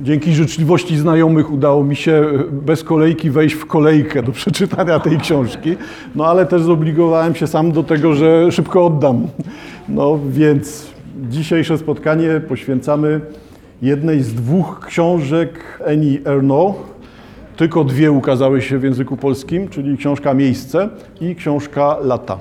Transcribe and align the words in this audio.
dzięki 0.00 0.32
życzliwości 0.32 0.96
znajomych 0.96 1.52
udało 1.52 1.84
mi 1.84 1.96
się 1.96 2.24
bez 2.52 2.84
kolejki 2.84 3.30
wejść 3.30 3.54
w 3.54 3.66
kolejkę 3.66 4.22
do 4.22 4.32
przeczytania 4.32 5.00
tej 5.00 5.18
książki, 5.18 5.76
no 6.14 6.26
ale 6.26 6.46
też 6.46 6.62
zobligowałem 6.62 7.34
się 7.34 7.46
sam 7.46 7.72
do 7.72 7.82
tego, 7.82 8.14
że 8.14 8.52
szybko 8.52 8.86
oddam. 8.86 9.26
No 9.88 10.18
więc 10.28 10.86
dzisiejsze 11.28 11.78
spotkanie 11.78 12.40
poświęcamy 12.48 13.20
jednej 13.82 14.22
z 14.22 14.34
dwóch 14.34 14.80
książek 14.86 15.80
Eni 15.84 16.18
Ernaux. 16.24 16.78
Tylko 17.56 17.84
dwie 17.84 18.12
ukazały 18.12 18.62
się 18.62 18.78
w 18.78 18.82
języku 18.82 19.16
polskim, 19.16 19.68
czyli 19.68 19.96
książka 19.96 20.34
Miejsce 20.34 20.88
i 21.20 21.34
książka 21.34 21.96
Lata. 22.02 22.38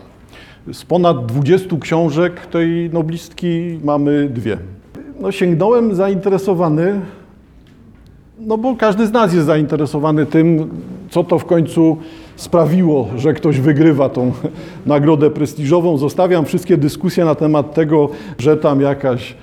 Z 0.74 0.86
ponad 0.86 1.26
20 1.26 1.76
książek 1.82 2.46
tej 2.46 2.90
noblistki 2.94 3.80
mamy 3.84 4.30
dwie. 4.30 4.58
No, 5.20 5.32
sięgnąłem 5.32 5.96
zainteresowany, 5.96 7.02
no 8.40 8.58
bo 8.58 8.76
każdy 8.76 9.08
z 9.08 9.12
nas 9.12 9.34
jest 9.34 9.46
zainteresowany 9.46 10.26
tym, 10.26 10.70
co 11.10 11.24
to 11.24 11.40
w 11.40 11.46
końcu 11.46 11.98
sprawiło, 12.36 13.08
że 13.16 13.34
ktoś 13.34 13.60
wygrywa 13.60 14.10
tą 14.10 14.32
nagrodę 14.86 15.30
prestiżową. 15.30 15.98
Zostawiam 15.98 16.46
wszystkie 16.46 16.78
dyskusje 16.78 17.26
na 17.26 17.36
temat 17.36 17.74
tego, 17.74 18.10
że 18.40 18.58
tam 18.58 18.82
jakaś 18.82 19.36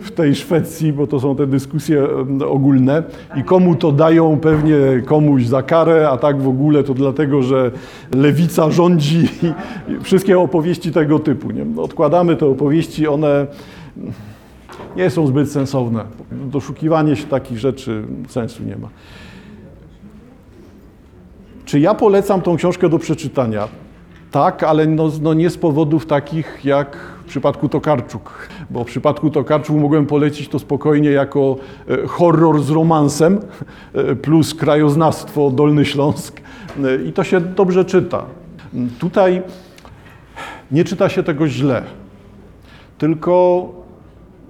w 0.00 0.10
tej 0.10 0.34
Szwecji, 0.34 0.92
bo 0.92 1.06
to 1.06 1.20
są 1.20 1.36
te 1.36 1.46
dyskusje 1.46 2.06
ogólne 2.48 3.02
i 3.36 3.44
komu 3.44 3.74
to 3.74 3.92
dają, 3.92 4.38
pewnie 4.40 4.76
komuś 5.04 5.46
za 5.46 5.62
karę, 5.62 6.08
a 6.10 6.16
tak 6.16 6.42
w 6.42 6.48
ogóle 6.48 6.84
to 6.84 6.94
dlatego, 6.94 7.42
że 7.42 7.70
lewica 8.14 8.70
rządzi 8.70 9.28
i 9.88 10.04
wszystkie 10.04 10.38
opowieści 10.38 10.92
tego 10.92 11.18
typu. 11.18 11.50
Nie? 11.50 11.82
Odkładamy 11.82 12.36
te 12.36 12.46
opowieści, 12.46 13.08
one 13.08 13.46
nie 14.96 15.10
są 15.10 15.26
zbyt 15.26 15.52
sensowne. 15.52 16.04
Doszukiwanie 16.32 17.16
się 17.16 17.26
takich 17.26 17.58
rzeczy 17.58 18.04
sensu 18.28 18.62
nie 18.62 18.76
ma. 18.76 18.88
Czy 21.64 21.80
ja 21.80 21.94
polecam 21.94 22.42
tą 22.42 22.56
książkę 22.56 22.88
do 22.88 22.98
przeczytania? 22.98 23.68
Tak, 24.30 24.62
ale 24.62 24.86
no, 24.86 25.10
no 25.22 25.34
nie 25.34 25.50
z 25.50 25.58
powodów 25.58 26.06
takich 26.06 26.60
jak 26.64 26.96
w 27.24 27.24
przypadku 27.28 27.68
Tokarczuk, 27.68 28.48
bo 28.70 28.84
w 28.84 28.86
przypadku 28.86 29.30
Tokarczuk 29.30 29.76
mogłem 29.76 30.06
polecić 30.06 30.48
to 30.48 30.58
spokojnie 30.58 31.10
jako 31.10 31.56
e, 31.88 32.06
horror 32.06 32.62
z 32.62 32.70
romansem 32.70 33.40
e, 33.94 34.16
plus 34.16 34.54
krajoznawstwo 34.54 35.50
Dolny 35.50 35.84
Śląsk 35.84 36.40
e, 36.84 37.02
i 37.04 37.12
to 37.12 37.24
się 37.24 37.40
dobrze 37.40 37.84
czyta. 37.84 38.24
Tutaj 38.98 39.42
nie 40.70 40.84
czyta 40.84 41.08
się 41.08 41.22
tego 41.22 41.48
źle, 41.48 41.82
tylko 42.98 43.68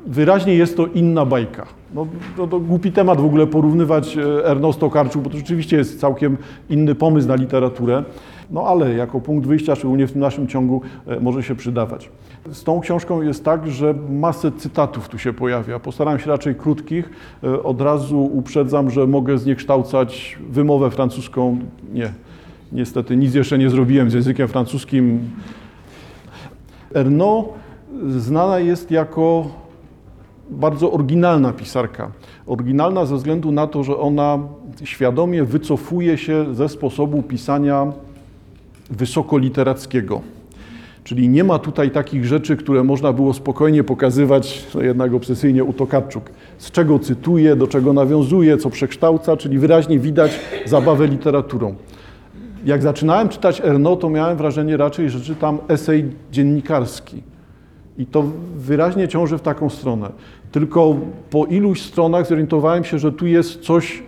wyraźnie 0.09 0.55
jest 0.55 0.77
to 0.77 0.87
inna 0.87 1.25
bajka. 1.25 1.67
No, 1.95 2.07
to, 2.37 2.47
to 2.47 2.61
głupi 2.61 2.93
temat 2.93 3.21
w 3.21 3.25
ogóle 3.25 3.47
porównywać 3.47 4.17
Ernest 4.45 4.81
Tokarczuk, 4.81 5.23
bo 5.23 5.31
to 5.31 5.37
rzeczywiście 5.37 5.77
jest 5.77 6.01
całkiem 6.01 6.37
inny 6.71 6.95
pomysł 6.95 7.29
na 7.29 7.35
literaturę. 7.35 8.05
No 8.51 8.63
ale 8.67 8.95
jako 8.95 9.21
punkt 9.21 9.47
wyjścia, 9.47 9.75
szczególnie 9.75 10.07
w 10.07 10.13
tym 10.13 10.21
naszym 10.21 10.47
ciągu, 10.47 10.83
może 11.21 11.43
się 11.43 11.55
przydawać. 11.55 12.11
Z 12.53 12.65
tą 12.65 12.81
książką 12.81 13.23
jest 13.23 13.45
tak, 13.45 13.71
że 13.71 13.95
masę 14.11 14.53
cytatów 14.53 15.09
tu 15.09 15.19
się 15.19 15.33
pojawia. 15.33 15.79
Postaram 15.79 16.19
się 16.19 16.31
raczej 16.31 16.55
krótkich. 16.55 17.11
Od 17.65 17.81
razu 17.81 18.31
uprzedzam, 18.35 18.91
że 18.91 19.07
mogę 19.07 19.39
zniekształcać 19.39 20.39
wymowę 20.51 20.91
francuską. 20.91 21.59
Nie, 21.93 22.13
niestety 22.73 23.17
nic 23.17 23.35
jeszcze 23.35 23.59
nie 23.59 23.71
zrobiłem 23.71 24.11
z 24.11 24.15
językiem 24.15 24.49
francuskim. 24.49 25.21
Ernaud 26.95 27.47
znana 28.09 28.59
jest 28.59 28.91
jako 28.91 29.47
bardzo 30.51 30.93
oryginalna 30.93 31.53
pisarka. 31.53 32.11
Oryginalna 32.47 33.07
ze 33.07 33.17
względu 33.17 33.53
na 33.53 33.67
to, 33.67 33.85
że 33.85 33.97
ona 33.97 34.39
świadomie 34.85 35.45
wycofuje 35.45 36.19
się 36.19 36.55
ze 36.55 36.69
sposobu 36.69 37.23
pisania 37.23 37.93
wysokoliterackiego. 38.91 40.21
Czyli 41.05 41.29
nie 41.29 41.45
ma 41.45 41.59
tutaj 41.59 41.91
takich 41.91 42.25
rzeczy, 42.25 42.57
które 42.57 42.85
można 42.85 43.13
było 43.13 43.35
spokojnie 43.35 43.85
pokazywać, 43.85 44.67
no 44.75 44.83
jednak 44.83 45.15
obsesyjnie 45.15 45.65
u 45.65 45.73
Tokarczuk. 45.73 46.31
Z 46.59 46.71
czego 46.71 46.99
cytuje, 46.99 47.57
do 47.57 47.67
czego 47.67 47.93
nawiązuje, 47.93 48.57
co 48.57 48.71
przekształca, 48.71 49.37
czyli 49.37 49.59
wyraźnie 49.59 49.99
widać 49.99 50.41
zabawę 50.67 51.07
literaturą. 51.07 51.75
Jak 52.65 52.83
zaczynałem 52.83 53.29
czytać 53.29 53.61
Erno, 53.61 53.97
to 53.97 54.11
miałem 54.11 54.37
wrażenie 54.37 54.77
raczej, 54.77 55.11
że 55.11 55.21
czytam 55.21 55.59
esej 55.69 56.05
dziennikarski. 56.33 57.23
I 57.99 58.07
to 58.07 58.25
wyraźnie 58.57 59.09
ciąży 59.09 59.39
w 59.39 59.43
taką 59.43 59.71
stronę. 59.71 60.11
Tylko 60.53 60.97
po 61.31 61.47
iluś 61.47 61.83
stronach 61.83 62.27
zorientowałem 62.27 62.85
się, 62.85 62.99
że 62.99 63.13
tu 63.13 63.27
jest 63.27 63.61
coś 63.61 64.03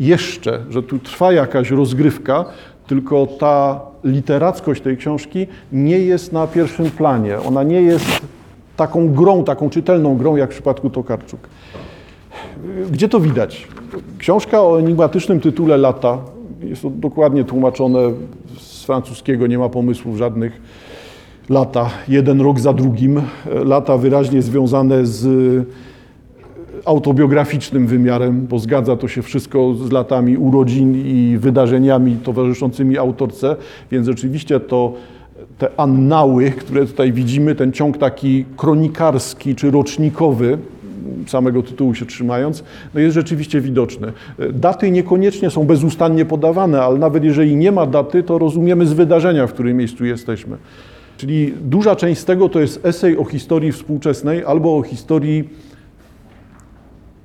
jeszcze, 0.00 0.64
że 0.70 0.82
tu 0.82 0.98
trwa 0.98 1.32
jakaś 1.32 1.70
rozgrywka, 1.70 2.44
tylko 2.86 3.26
ta 3.26 3.80
literackość 4.04 4.82
tej 4.82 4.96
książki 4.96 5.46
nie 5.72 5.98
jest 5.98 6.32
na 6.32 6.46
pierwszym 6.46 6.90
planie. 6.90 7.40
Ona 7.40 7.62
nie 7.62 7.82
jest 7.82 8.20
taką 8.76 9.08
grą, 9.08 9.44
taką 9.44 9.70
czytelną 9.70 10.16
grą, 10.16 10.36
jak 10.36 10.50
w 10.50 10.52
przypadku 10.54 10.90
Tokarczuk. 10.90 11.40
Gdzie 12.90 13.08
to 13.08 13.20
widać? 13.20 13.68
Książka 14.18 14.62
o 14.62 14.78
enigmatycznym 14.78 15.40
tytule 15.40 15.76
Lata, 15.76 16.18
jest 16.60 16.82
to 16.82 16.90
dokładnie 16.90 17.44
tłumaczone 17.44 17.98
z 18.58 18.84
francuskiego, 18.84 19.46
nie 19.46 19.58
ma 19.58 19.68
pomysłów 19.68 20.16
żadnych. 20.16 20.60
Lata, 21.50 21.90
jeden 22.08 22.40
rok 22.40 22.60
za 22.60 22.72
drugim. 22.72 23.22
Lata 23.64 23.96
wyraźnie 23.96 24.42
związane 24.42 25.06
z 25.06 25.26
autobiograficznym 26.84 27.86
wymiarem, 27.86 28.46
bo 28.46 28.58
zgadza 28.58 28.96
to 28.96 29.08
się 29.08 29.22
wszystko 29.22 29.74
z 29.74 29.92
latami 29.92 30.36
urodzin 30.36 30.94
i 31.06 31.38
wydarzeniami 31.38 32.16
towarzyszącymi 32.16 32.98
autorce, 32.98 33.56
więc 33.90 34.06
rzeczywiście 34.06 34.60
to 34.60 34.92
te 35.58 35.68
annały, 35.76 36.50
które 36.50 36.86
tutaj 36.86 37.12
widzimy, 37.12 37.54
ten 37.54 37.72
ciąg 37.72 37.98
taki 37.98 38.44
kronikarski 38.56 39.54
czy 39.54 39.70
rocznikowy, 39.70 40.58
samego 41.26 41.62
tytułu 41.62 41.94
się 41.94 42.06
trzymając, 42.06 42.64
no 42.94 43.00
jest 43.00 43.14
rzeczywiście 43.14 43.60
widoczny. 43.60 44.12
Daty 44.52 44.90
niekoniecznie 44.90 45.50
są 45.50 45.64
bezustannie 45.64 46.24
podawane, 46.24 46.82
ale 46.82 46.98
nawet 46.98 47.24
jeżeli 47.24 47.56
nie 47.56 47.72
ma 47.72 47.86
daty, 47.86 48.22
to 48.22 48.38
rozumiemy 48.38 48.86
z 48.86 48.92
wydarzenia, 48.92 49.46
w 49.46 49.52
którym 49.52 49.76
miejscu 49.76 50.04
jesteśmy. 50.04 50.56
Czyli 51.16 51.54
duża 51.60 51.96
część 51.96 52.20
z 52.20 52.24
tego 52.24 52.48
to 52.48 52.60
jest 52.60 52.86
esej 52.86 53.18
o 53.18 53.24
historii 53.24 53.72
współczesnej 53.72 54.44
albo 54.44 54.76
o 54.76 54.82
historii 54.82 55.48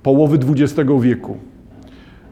połowy 0.04 0.40
XX 0.50 0.90
wieku. 1.02 1.38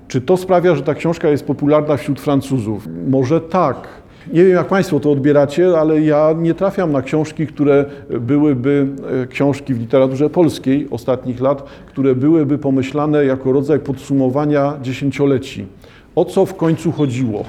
Czy 0.07 0.21
to 0.21 0.37
sprawia, 0.37 0.75
że 0.75 0.81
ta 0.81 0.93
książka 0.93 1.29
jest 1.29 1.45
popularna 1.45 1.97
wśród 1.97 2.19
Francuzów? 2.19 2.87
Może 3.07 3.41
tak. 3.41 3.87
Nie 4.33 4.43
wiem, 4.43 4.53
jak 4.53 4.67
Państwo 4.67 4.99
to 4.99 5.11
odbieracie, 5.11 5.79
ale 5.79 6.01
ja 6.01 6.35
nie 6.37 6.53
trafiam 6.53 6.91
na 6.91 7.01
książki, 7.01 7.47
które 7.47 7.85
byłyby 8.19 8.87
e, 9.23 9.27
książki 9.27 9.73
w 9.73 9.79
literaturze 9.79 10.29
polskiej 10.29 10.87
ostatnich 10.91 11.41
lat, 11.41 11.63
które 11.85 12.15
byłyby 12.15 12.57
pomyślane 12.57 13.25
jako 13.25 13.51
rodzaj 13.51 13.79
podsumowania 13.79 14.73
dziesięcioleci. 14.81 15.65
O 16.15 16.25
co 16.25 16.45
w 16.45 16.55
końcu 16.55 16.91
chodziło? 16.91 17.43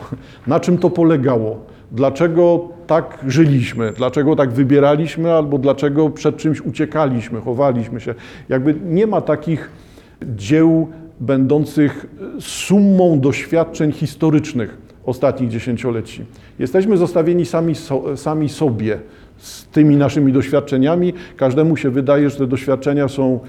Na 0.46 0.60
czym 0.60 0.78
to 0.78 0.90
polegało? 0.90 1.58
Dlaczego 1.92 2.68
tak 2.90 3.18
żyliśmy? 3.26 3.92
Dlaczego 3.96 4.36
tak 4.36 4.52
wybieraliśmy? 4.52 5.32
Albo 5.32 5.58
dlaczego 5.58 6.10
przed 6.10 6.36
czymś 6.36 6.60
uciekaliśmy, 6.60 7.40
chowaliśmy 7.40 8.00
się? 8.00 8.14
Jakby 8.48 8.74
nie 8.84 9.06
ma 9.06 9.20
takich 9.20 9.70
dzieł 10.22 10.88
będących 11.20 12.06
summą 12.40 13.20
doświadczeń 13.20 13.92
historycznych 13.92 14.78
ostatnich 15.04 15.50
dziesięcioleci. 15.50 16.24
Jesteśmy 16.58 16.96
zostawieni 16.96 17.46
sami, 17.46 17.74
so, 17.74 18.16
sami 18.16 18.48
sobie 18.48 18.98
z 19.36 19.66
tymi 19.66 19.96
naszymi 19.96 20.32
doświadczeniami. 20.32 21.12
Każdemu 21.36 21.76
się 21.76 21.90
wydaje, 21.90 22.30
że 22.30 22.36
te 22.36 22.46
doświadczenia 22.46 23.08
są 23.08 23.40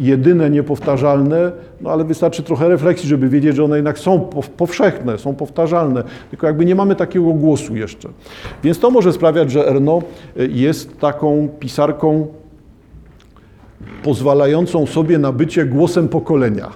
jedyne, 0.00 0.50
niepowtarzalne, 0.50 1.52
no 1.80 1.90
ale 1.90 2.04
wystarczy 2.04 2.42
trochę 2.42 2.68
refleksji, 2.68 3.08
żeby 3.08 3.28
wiedzieć, 3.28 3.56
że 3.56 3.64
one 3.64 3.76
jednak 3.76 3.98
są 3.98 4.20
powszechne, 4.56 5.18
są 5.18 5.34
powtarzalne, 5.34 6.04
tylko 6.30 6.46
jakby 6.46 6.64
nie 6.64 6.74
mamy 6.74 6.96
takiego 6.96 7.32
głosu 7.32 7.76
jeszcze. 7.76 8.08
Więc 8.64 8.78
to 8.78 8.90
może 8.90 9.12
sprawiać, 9.12 9.50
że 9.50 9.68
Erno 9.68 10.02
jest 10.36 11.00
taką 11.00 11.48
pisarką 11.60 12.26
pozwalającą 14.02 14.86
sobie 14.86 15.18
na 15.18 15.32
bycie 15.32 15.66
głosem 15.66 16.08
pokolenia. 16.08 16.70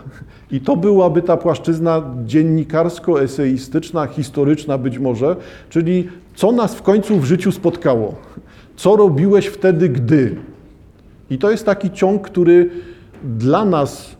I 0.50 0.60
to 0.60 0.76
byłaby 0.76 1.22
ta 1.22 1.36
płaszczyzna 1.36 2.02
dziennikarsko-eseistyczna, 2.26 4.06
historyczna 4.06 4.78
być 4.78 4.98
może, 4.98 5.36
czyli 5.70 6.08
co 6.34 6.52
nas 6.52 6.74
w 6.74 6.82
końcu 6.82 7.18
w 7.18 7.24
życiu 7.24 7.52
spotkało, 7.52 8.14
co 8.76 8.96
robiłeś 8.96 9.46
wtedy, 9.46 9.88
gdy. 9.88 10.36
I 11.30 11.38
to 11.38 11.50
jest 11.50 11.66
taki 11.66 11.90
ciąg, 11.90 12.22
który 12.22 12.70
dla 13.26 13.64
nas, 13.64 14.16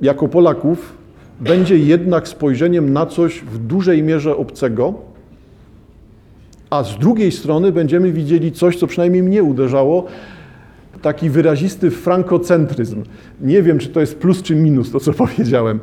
jako 0.00 0.28
Polaków, 0.28 0.96
będzie 1.40 1.78
jednak 1.78 2.28
spojrzeniem 2.28 2.92
na 2.92 3.06
coś 3.06 3.40
w 3.40 3.58
dużej 3.58 4.02
mierze 4.02 4.36
obcego, 4.36 4.94
a 6.70 6.84
z 6.84 6.98
drugiej 6.98 7.32
strony 7.32 7.72
będziemy 7.72 8.12
widzieli 8.12 8.52
coś, 8.52 8.76
co 8.76 8.86
przynajmniej 8.86 9.22
mnie 9.22 9.42
uderzało, 9.42 10.04
taki 11.02 11.30
wyrazisty 11.30 11.90
frankocentryzm. 11.90 13.02
Nie 13.40 13.62
wiem, 13.62 13.78
czy 13.78 13.88
to 13.88 14.00
jest 14.00 14.18
plus 14.18 14.42
czy 14.42 14.54
minus, 14.54 14.90
to 14.90 15.00
co 15.00 15.12
powiedziałem. 15.26 15.80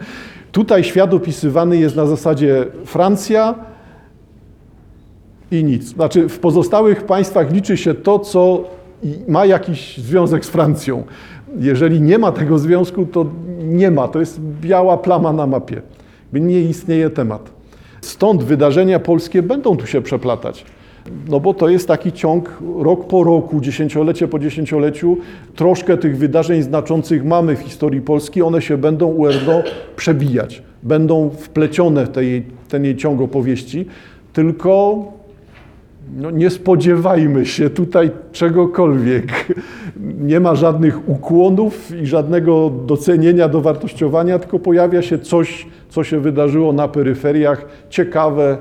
Tutaj 0.52 0.84
świat 0.84 1.14
opisywany 1.14 1.78
jest 1.78 1.96
na 1.96 2.06
zasadzie 2.06 2.66
Francja 2.86 3.56
i 5.52 5.64
nic. 5.64 5.84
Znaczy, 5.84 6.30
w 6.30 6.40
pozostałych 6.40 7.04
państwach 7.04 7.52
liczy 7.52 7.78
się 7.78 7.94
to, 7.94 8.20
co 8.20 8.70
ma 9.28 9.46
jakiś 9.46 9.98
związek 9.98 10.46
z 10.46 10.50
Francją. 10.50 11.04
Jeżeli 11.60 12.02
nie 12.02 12.18
ma 12.18 12.32
tego 12.32 12.60
związku, 12.60 13.06
to 13.06 13.26
nie 13.64 13.92
ma. 13.92 14.08
To 14.08 14.20
jest 14.20 14.40
biała 14.42 14.98
plama 14.98 15.34
na 15.34 15.48
mapie. 15.48 15.82
Nie 16.34 16.62
istnieje 16.62 17.10
temat. 17.10 17.52
Stąd 18.02 18.44
wydarzenia 18.44 19.00
polskie 19.00 19.44
będą 19.44 19.78
tu 19.78 19.88
się 19.88 20.02
przeplatać. 20.02 20.66
No 21.30 21.40
bo 21.40 21.54
to 21.54 21.70
jest 21.70 21.88
taki 21.88 22.12
ciąg 22.12 22.60
rok 22.80 23.08
po 23.08 23.24
roku, 23.24 23.62
dziesięciolecie 23.62 24.28
po 24.28 24.40
dziesięcioleciu. 24.40 25.18
Troszkę 25.56 25.98
tych 25.98 26.18
wydarzeń 26.18 26.62
znaczących 26.62 27.26
mamy 27.26 27.56
w 27.56 27.60
historii 27.60 28.02
Polski. 28.02 28.42
One 28.42 28.62
się 28.62 28.78
będą 28.78 29.08
u 29.08 29.28
RDO 29.28 29.64
przebijać. 29.96 30.64
Będą 30.84 31.30
wplecione 31.30 32.06
w 32.06 32.10
tej, 32.10 32.44
ten 32.70 32.86
jej 32.86 32.96
ciąg 32.96 33.22
opowieści. 33.22 33.86
Tylko 34.34 35.04
no 36.18 36.32
nie 36.32 36.50
spodziewajmy 36.50 37.46
się 37.46 37.70
tutaj 37.70 38.12
czegokolwiek. 38.32 39.54
Nie 40.22 40.40
ma 40.40 40.56
żadnych 40.56 41.10
ukłonów 41.10 41.92
i 42.02 42.06
żadnego 42.06 42.72
docenienia, 42.86 43.50
dowartościowania, 43.50 44.40
tylko 44.40 44.60
pojawia 44.60 45.02
się 45.02 45.20
coś, 45.20 45.68
co 45.90 46.04
się 46.04 46.20
wydarzyło 46.20 46.74
na 46.74 46.88
peryferiach, 46.88 47.66
ciekawe. 47.90 48.58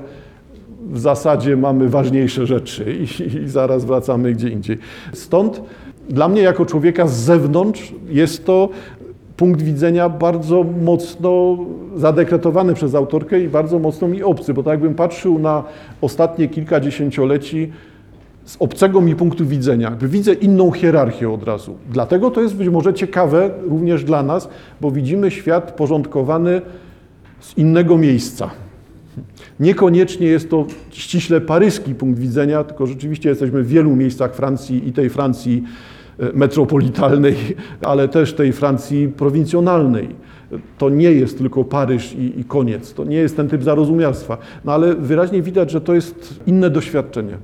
W 0.91 0.99
zasadzie 0.99 1.57
mamy 1.57 1.89
ważniejsze 1.89 2.47
rzeczy 2.47 2.85
i, 2.93 3.37
i 3.43 3.49
zaraz 3.49 3.85
wracamy 3.85 4.33
gdzie 4.33 4.49
indziej. 4.49 4.77
Stąd 5.13 5.61
dla 6.09 6.27
mnie, 6.27 6.41
jako 6.41 6.65
człowieka 6.65 7.07
z 7.07 7.13
zewnątrz, 7.13 7.93
jest 8.09 8.45
to 8.45 8.69
punkt 9.43 9.61
widzenia 9.61 10.09
bardzo 10.09 10.63
mocno 10.63 11.57
zadekretowany 11.95 12.73
przez 12.73 12.95
autorkę 12.95 13.39
i 13.39 13.47
bardzo 13.47 13.79
mocno 13.79 14.07
mi 14.07 14.23
obcy, 14.23 14.53
bo 14.53 14.63
tak 14.63 14.71
jakbym 14.71 14.95
patrzył 14.95 15.39
na 15.39 15.63
ostatnie 16.01 16.47
kilka 16.47 16.79
dziesięcioleci 16.79 17.71
z 18.45 18.57
obcego 18.59 19.01
mi 19.01 19.15
punktu 19.15 19.45
widzenia, 19.45 19.97
widzę 20.01 20.33
inną 20.33 20.71
hierarchię 20.71 21.29
od 21.29 21.43
razu. 21.43 21.75
Dlatego 21.91 22.31
to 22.31 22.41
jest 22.41 22.55
być 22.55 22.69
może 22.69 22.93
ciekawe 22.93 23.49
również 23.69 24.03
dla 24.03 24.23
nas, 24.23 24.49
bo 24.81 24.91
widzimy 24.91 25.31
świat 25.31 25.71
porządkowany 25.71 26.61
z 27.39 27.57
innego 27.57 27.97
miejsca. 27.97 28.49
Niekoniecznie 29.59 30.27
jest 30.27 30.49
to 30.49 30.65
ściśle 30.91 31.41
paryski 31.41 31.95
punkt 31.95 32.19
widzenia, 32.19 32.63
tylko 32.63 32.87
rzeczywiście 32.87 33.29
jesteśmy 33.29 33.63
w 33.63 33.67
wielu 33.67 33.95
miejscach 33.95 34.35
Francji 34.35 34.87
i 34.87 34.93
tej 34.93 35.09
Francji 35.09 35.63
metropolitalnej, 36.33 37.35
ale 37.81 38.07
też 38.07 38.33
tej 38.33 38.53
Francji 38.53 39.07
prowincjonalnej. 39.07 40.09
To 40.77 40.89
nie 40.89 41.11
jest 41.11 41.37
tylko 41.37 41.63
Paryż 41.63 42.13
i, 42.13 42.39
i, 42.39 42.43
koniec. 42.43 42.93
To 42.93 43.03
nie 43.03 43.17
jest 43.17 43.35
ten 43.35 43.49
typ 43.49 43.63
zarozumialstwa. 43.63 44.37
No 44.65 44.71
ale 44.71 44.95
wyraźnie 44.95 45.41
widać, 45.41 45.71
że 45.71 45.81
to 45.81 45.93
jest 45.93 46.39
inne 46.47 46.69
doświadczenie. 46.69 47.37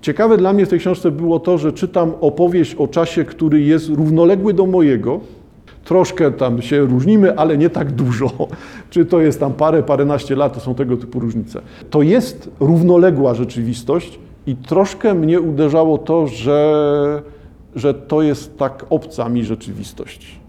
Ciekawe 0.00 0.36
dla 0.36 0.52
mnie 0.52 0.66
w 0.66 0.68
tej 0.68 0.78
książce 0.78 1.10
było 1.10 1.40
to, 1.40 1.58
że 1.58 1.72
czytam 1.72 2.12
opowieść 2.20 2.74
o 2.74 2.88
czasie, 2.88 3.24
który 3.24 3.60
jest 3.60 3.88
równoległy 3.88 4.54
do 4.54 4.66
mojego. 4.66 5.20
Troszkę 5.84 6.30
tam 6.30 6.62
się 6.62 6.80
różnimy, 6.80 7.36
ale 7.36 7.58
nie 7.58 7.70
tak 7.70 7.92
dużo. 7.92 8.30
Czy 8.90 9.04
to 9.04 9.20
jest 9.20 9.40
tam 9.40 9.52
parę, 9.52 9.82
paręnaście 9.82 10.36
lat, 10.36 10.54
to 10.54 10.60
są 10.60 10.74
tego 10.74 10.96
typu 10.96 11.20
różnice. 11.20 11.60
To 11.90 12.02
jest 12.02 12.50
równoległa 12.60 13.34
rzeczywistość 13.34 14.18
i 14.46 14.56
troszkę 14.56 15.14
mnie 15.14 15.40
uderzało 15.40 15.98
to, 15.98 16.26
że 16.26 17.22
że 17.76 17.94
to 17.94 18.22
jest 18.22 18.58
tak 18.58 18.86
obca 18.90 19.28
mi 19.28 19.44
rzeczywistość. 19.44 20.40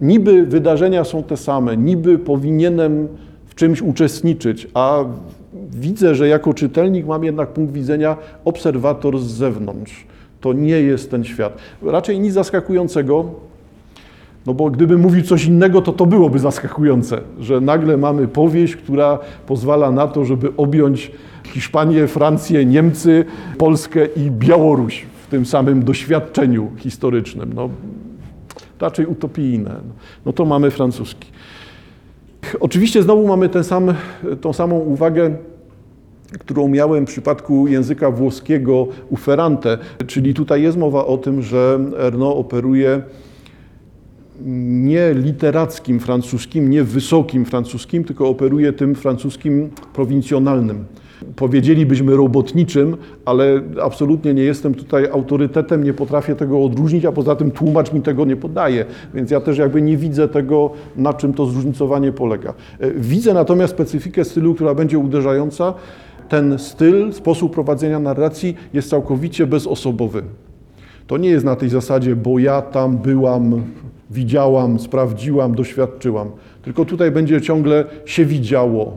Niby 0.00 0.46
wydarzenia 0.46 1.04
są 1.04 1.22
te 1.22 1.36
same, 1.36 1.76
niby 1.76 2.18
powinienem 2.18 3.08
w 3.46 3.54
czymś 3.54 3.82
uczestniczyć, 3.82 4.68
a 4.74 5.04
widzę, 5.70 6.14
że 6.14 6.28
jako 6.28 6.54
czytelnik 6.54 7.06
mam 7.06 7.24
jednak 7.24 7.48
punkt 7.48 7.72
widzenia 7.72 8.16
obserwator 8.44 9.18
z 9.18 9.26
zewnątrz. 9.26 10.06
To 10.40 10.52
nie 10.52 10.80
jest 10.80 11.10
ten 11.10 11.24
świat. 11.24 11.58
Raczej 11.82 12.20
nic 12.20 12.34
zaskakującego, 12.34 13.24
no 14.46 14.54
bo 14.54 14.70
gdybym 14.70 15.00
mówił 15.00 15.22
coś 15.22 15.44
innego, 15.44 15.82
to 15.82 15.92
to 15.92 16.06
byłoby 16.06 16.38
zaskakujące, 16.38 17.20
że 17.40 17.60
nagle 17.60 17.96
mamy 17.96 18.28
powieść, 18.28 18.76
która 18.76 19.18
pozwala 19.46 19.90
na 19.90 20.08
to, 20.08 20.24
żeby 20.24 20.52
objąć 20.56 21.10
Hiszpanię, 21.44 22.06
Francję, 22.06 22.64
Niemcy, 22.64 23.24
Polskę 23.58 24.06
i 24.06 24.30
Białoruś 24.30 25.06
tym 25.32 25.46
samym 25.46 25.84
doświadczeniu 25.84 26.70
historycznym. 26.76 27.52
No, 27.54 27.70
raczej 28.80 29.06
utopijne. 29.06 29.80
No 30.26 30.32
to 30.32 30.44
mamy 30.44 30.70
francuski. 30.70 31.28
Oczywiście 32.60 33.02
znowu 33.02 33.26
mamy 33.26 33.48
ten 33.48 33.64
sam, 33.64 33.94
tą 34.40 34.52
samą 34.52 34.78
uwagę, 34.78 35.36
którą 36.38 36.68
miałem 36.68 37.06
w 37.06 37.08
przypadku 37.08 37.68
języka 37.68 38.10
włoskiego 38.10 38.88
u 39.10 39.16
Ferrante, 39.16 39.78
czyli 40.06 40.34
tutaj 40.34 40.62
jest 40.62 40.78
mowa 40.78 41.06
o 41.06 41.18
tym, 41.18 41.42
że 41.42 41.78
Erno 41.98 42.36
operuje 42.36 43.02
nie 44.84 45.14
literackim 45.14 46.00
francuskim, 46.00 46.70
nie 46.70 46.84
wysokim 46.84 47.44
francuskim, 47.44 48.04
tylko 48.04 48.28
operuje 48.28 48.72
tym 48.72 48.94
francuskim 48.94 49.70
prowincjonalnym 49.94 50.84
powiedzielibyśmy 51.36 52.16
robotniczym, 52.16 52.96
ale 53.24 53.60
absolutnie 53.82 54.34
nie 54.34 54.42
jestem 54.42 54.74
tutaj 54.74 55.08
autorytetem, 55.12 55.84
nie 55.84 55.94
potrafię 55.94 56.34
tego 56.34 56.64
odróżnić, 56.64 57.04
a 57.04 57.12
poza 57.12 57.36
tym 57.36 57.50
tłumacz 57.50 57.92
mi 57.92 58.00
tego 58.00 58.24
nie 58.24 58.36
podaje, 58.36 58.84
więc 59.14 59.30
ja 59.30 59.40
też 59.40 59.58
jakby 59.58 59.82
nie 59.82 59.96
widzę 59.96 60.28
tego, 60.28 60.70
na 60.96 61.14
czym 61.14 61.32
to 61.34 61.46
zróżnicowanie 61.46 62.12
polega. 62.12 62.54
E, 62.80 62.90
widzę 62.90 63.34
natomiast 63.34 63.72
specyfikę 63.72 64.24
stylu, 64.24 64.54
która 64.54 64.74
będzie 64.74 64.98
uderzająca. 64.98 65.74
Ten 66.28 66.58
styl, 66.58 67.12
sposób 67.12 67.52
prowadzenia 67.52 67.98
narracji 67.98 68.56
jest 68.72 68.90
całkowicie 68.90 69.46
bezosobowy. 69.46 70.22
To 71.06 71.16
nie 71.16 71.28
jest 71.28 71.44
na 71.44 71.56
tej 71.56 71.68
zasadzie, 71.68 72.16
bo 72.16 72.38
ja 72.38 72.62
tam 72.62 72.98
byłam, 72.98 73.62
widziałam, 74.10 74.78
sprawdziłam, 74.78 75.54
doświadczyłam. 75.54 76.30
Tylko 76.62 76.84
tutaj 76.84 77.10
będzie 77.10 77.40
ciągle 77.40 77.84
się 78.04 78.24
widziało, 78.24 78.96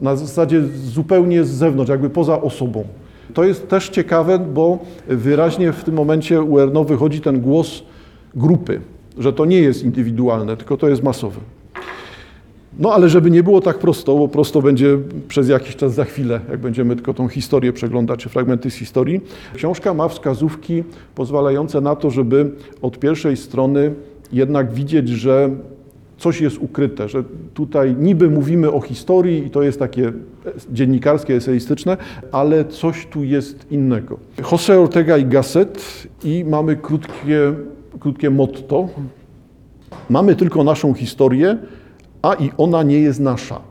na 0.00 0.16
zasadzie 0.16 0.62
zupełnie 0.84 1.44
z 1.44 1.50
zewnątrz, 1.50 1.90
jakby 1.90 2.10
poza 2.10 2.42
osobą. 2.42 2.84
To 3.34 3.44
jest 3.44 3.68
też 3.68 3.88
ciekawe, 3.88 4.38
bo 4.38 4.78
wyraźnie 5.08 5.72
w 5.72 5.84
tym 5.84 5.94
momencie 5.94 6.42
u 6.42 6.58
Erno 6.58 6.84
wychodzi 6.84 7.20
ten 7.20 7.40
głos 7.40 7.82
grupy, 8.34 8.80
że 9.18 9.32
to 9.32 9.44
nie 9.44 9.60
jest 9.60 9.84
indywidualne, 9.84 10.56
tylko 10.56 10.76
to 10.76 10.88
jest 10.88 11.02
masowe. 11.02 11.40
No 12.78 12.92
ale 12.92 13.08
żeby 13.08 13.30
nie 13.30 13.42
było 13.42 13.60
tak 13.60 13.78
prosto, 13.78 14.14
bo 14.14 14.28
prosto 14.28 14.62
będzie 14.62 14.98
przez 15.28 15.48
jakiś 15.48 15.76
czas 15.76 15.94
za 15.94 16.04
chwilę, 16.04 16.40
jak 16.50 16.60
będziemy 16.60 16.96
tylko 16.96 17.14
tą 17.14 17.28
historię 17.28 17.72
przeglądać, 17.72 18.20
czy 18.20 18.28
fragmenty 18.28 18.70
z 18.70 18.74
historii. 18.74 19.20
Książka 19.54 19.94
ma 19.94 20.08
wskazówki 20.08 20.84
pozwalające 21.14 21.80
na 21.80 21.96
to, 21.96 22.10
żeby 22.10 22.50
od 22.82 22.98
pierwszej 22.98 23.36
strony 23.36 23.94
jednak 24.32 24.72
widzieć, 24.72 25.08
że 25.08 25.50
coś 26.18 26.40
jest 26.40 26.58
ukryte, 26.58 27.08
że 27.08 27.24
tutaj 27.54 27.94
niby 27.98 28.30
mówimy 28.30 28.72
o 28.72 28.80
historii 28.80 29.46
i 29.46 29.50
to 29.50 29.62
jest 29.62 29.78
takie 29.78 30.12
dziennikarskie, 30.72 31.34
eseistyczne, 31.34 31.96
ale 32.32 32.64
coś 32.64 33.06
tu 33.06 33.24
jest 33.24 33.72
innego. 33.72 34.18
José 34.38 34.82
Ortega 34.82 35.16
i 35.18 35.24
Gasset 35.24 36.08
i 36.24 36.44
mamy 36.44 36.76
krótkie, 36.76 37.52
krótkie 38.00 38.30
motto. 38.30 38.88
Mamy 40.10 40.36
tylko 40.36 40.64
naszą 40.64 40.94
historię, 40.94 41.58
a 42.22 42.34
i 42.34 42.50
ona 42.56 42.82
nie 42.82 43.00
jest 43.00 43.20
nasza 43.20 43.67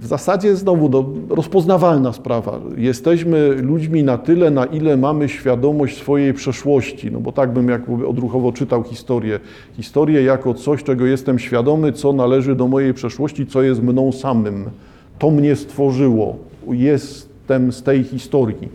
w 0.00 0.06
zasadzie 0.06 0.56
znowu 0.56 0.88
no, 0.88 1.04
rozpoznawalna 1.34 2.12
sprawa. 2.12 2.60
Jesteśmy 2.76 3.48
ludźmi 3.48 4.02
na 4.02 4.18
tyle, 4.18 4.50
na 4.50 4.64
ile 4.64 4.96
mamy 4.96 5.28
świadomość 5.28 5.96
swojej 5.96 6.34
przeszłości, 6.34 7.10
no 7.12 7.20
bo 7.20 7.32
tak 7.32 7.52
bym 7.52 7.68
jakby 7.68 8.06
odruchowo 8.06 8.52
czytał 8.52 8.82
historię. 8.82 9.40
Historię 9.76 10.22
jako 10.22 10.54
coś, 10.54 10.82
czego 10.82 11.06
jestem 11.06 11.38
świadomy, 11.38 11.92
co 11.92 12.12
należy 12.12 12.54
do 12.54 12.68
mojej 12.68 12.94
przeszłości, 12.94 13.46
co 13.46 13.62
jest 13.62 13.82
mną 13.82 14.12
samym. 14.12 14.64
To 15.18 15.30
mnie 15.30 15.56
stworzyło. 15.56 16.36
Jestem 16.70 17.72
z 17.72 17.82
tej 17.82 18.04
historii. 18.04 18.68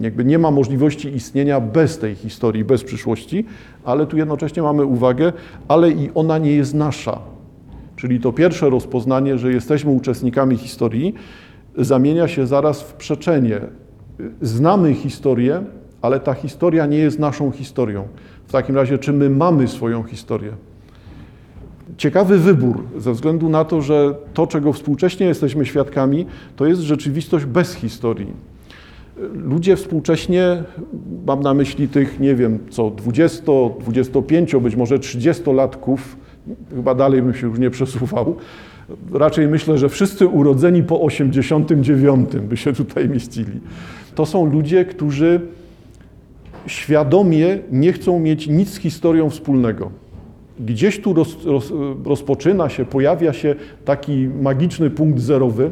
Jakby 0.00 0.24
nie 0.24 0.38
ma 0.38 0.50
możliwości 0.50 1.08
istnienia 1.08 1.60
bez 1.60 1.98
tej 1.98 2.14
historii, 2.14 2.64
bez 2.64 2.84
przyszłości, 2.84 3.44
ale 3.84 4.06
tu 4.06 4.16
jednocześnie 4.16 4.62
mamy 4.62 4.84
uwagę, 4.84 5.32
ale 5.68 5.90
i 5.90 6.10
ona 6.14 6.38
nie 6.38 6.52
jest 6.52 6.74
nasza 6.74 7.33
czyli 8.04 8.20
to 8.20 8.32
pierwsze 8.32 8.70
rozpoznanie, 8.70 9.38
że 9.38 9.52
jesteśmy 9.52 9.90
uczestnikami 9.90 10.56
historii, 10.56 11.14
zamienia 11.78 12.28
się 12.28 12.46
zaraz 12.46 12.82
w 12.82 12.94
przeczenie. 12.94 13.60
Znamy 14.40 14.94
historię, 14.94 15.62
ale 16.02 16.20
ta 16.20 16.34
historia 16.34 16.86
nie 16.86 16.98
jest 16.98 17.18
naszą 17.18 17.50
historią. 17.50 18.08
W 18.46 18.52
takim 18.52 18.76
razie, 18.76 18.98
czy 18.98 19.12
my 19.12 19.30
mamy 19.30 19.68
swoją 19.68 20.02
historię? 20.02 20.52
Ciekawy 21.96 22.38
wybór, 22.38 22.84
ze 22.98 23.12
względu 23.12 23.48
na 23.48 23.64
to, 23.64 23.82
że 23.82 24.14
to, 24.34 24.46
czego 24.46 24.72
współcześnie 24.72 25.26
jesteśmy 25.26 25.66
świadkami, 25.66 26.26
to 26.56 26.66
jest 26.66 26.80
rzeczywistość 26.80 27.44
bez 27.44 27.74
historii. 27.74 28.32
Ludzie 29.32 29.76
współcześnie, 29.76 30.62
mam 31.26 31.40
na 31.40 31.54
myśli 31.54 31.88
tych, 31.88 32.20
nie 32.20 32.34
wiem, 32.34 32.58
co 32.70 32.90
20, 32.90 33.42
25, 33.80 34.56
być 34.56 34.76
może 34.76 34.98
30-latków, 34.98 35.98
chyba 36.74 36.94
dalej 36.94 37.22
bym 37.22 37.34
się 37.34 37.46
już 37.46 37.58
nie 37.58 37.70
przesuwał, 37.70 38.36
raczej 39.12 39.48
myślę, 39.48 39.78
że 39.78 39.88
wszyscy 39.88 40.26
urodzeni 40.26 40.82
po 40.82 41.00
89 41.00 42.30
by 42.36 42.56
się 42.56 42.72
tutaj 42.72 43.08
mieścili. 43.08 43.60
To 44.14 44.26
są 44.26 44.46
ludzie, 44.46 44.84
którzy 44.84 45.40
świadomie 46.66 47.58
nie 47.72 47.92
chcą 47.92 48.18
mieć 48.18 48.46
nic 48.46 48.70
z 48.70 48.76
historią 48.76 49.30
wspólnego. 49.30 49.90
Gdzieś 50.60 51.00
tu 51.00 51.14
roz, 51.14 51.44
roz, 51.44 51.72
rozpoczyna 52.04 52.68
się, 52.68 52.84
pojawia 52.84 53.32
się 53.32 53.54
taki 53.84 54.28
magiczny 54.42 54.90
punkt 54.90 55.20
zerowy, 55.20 55.70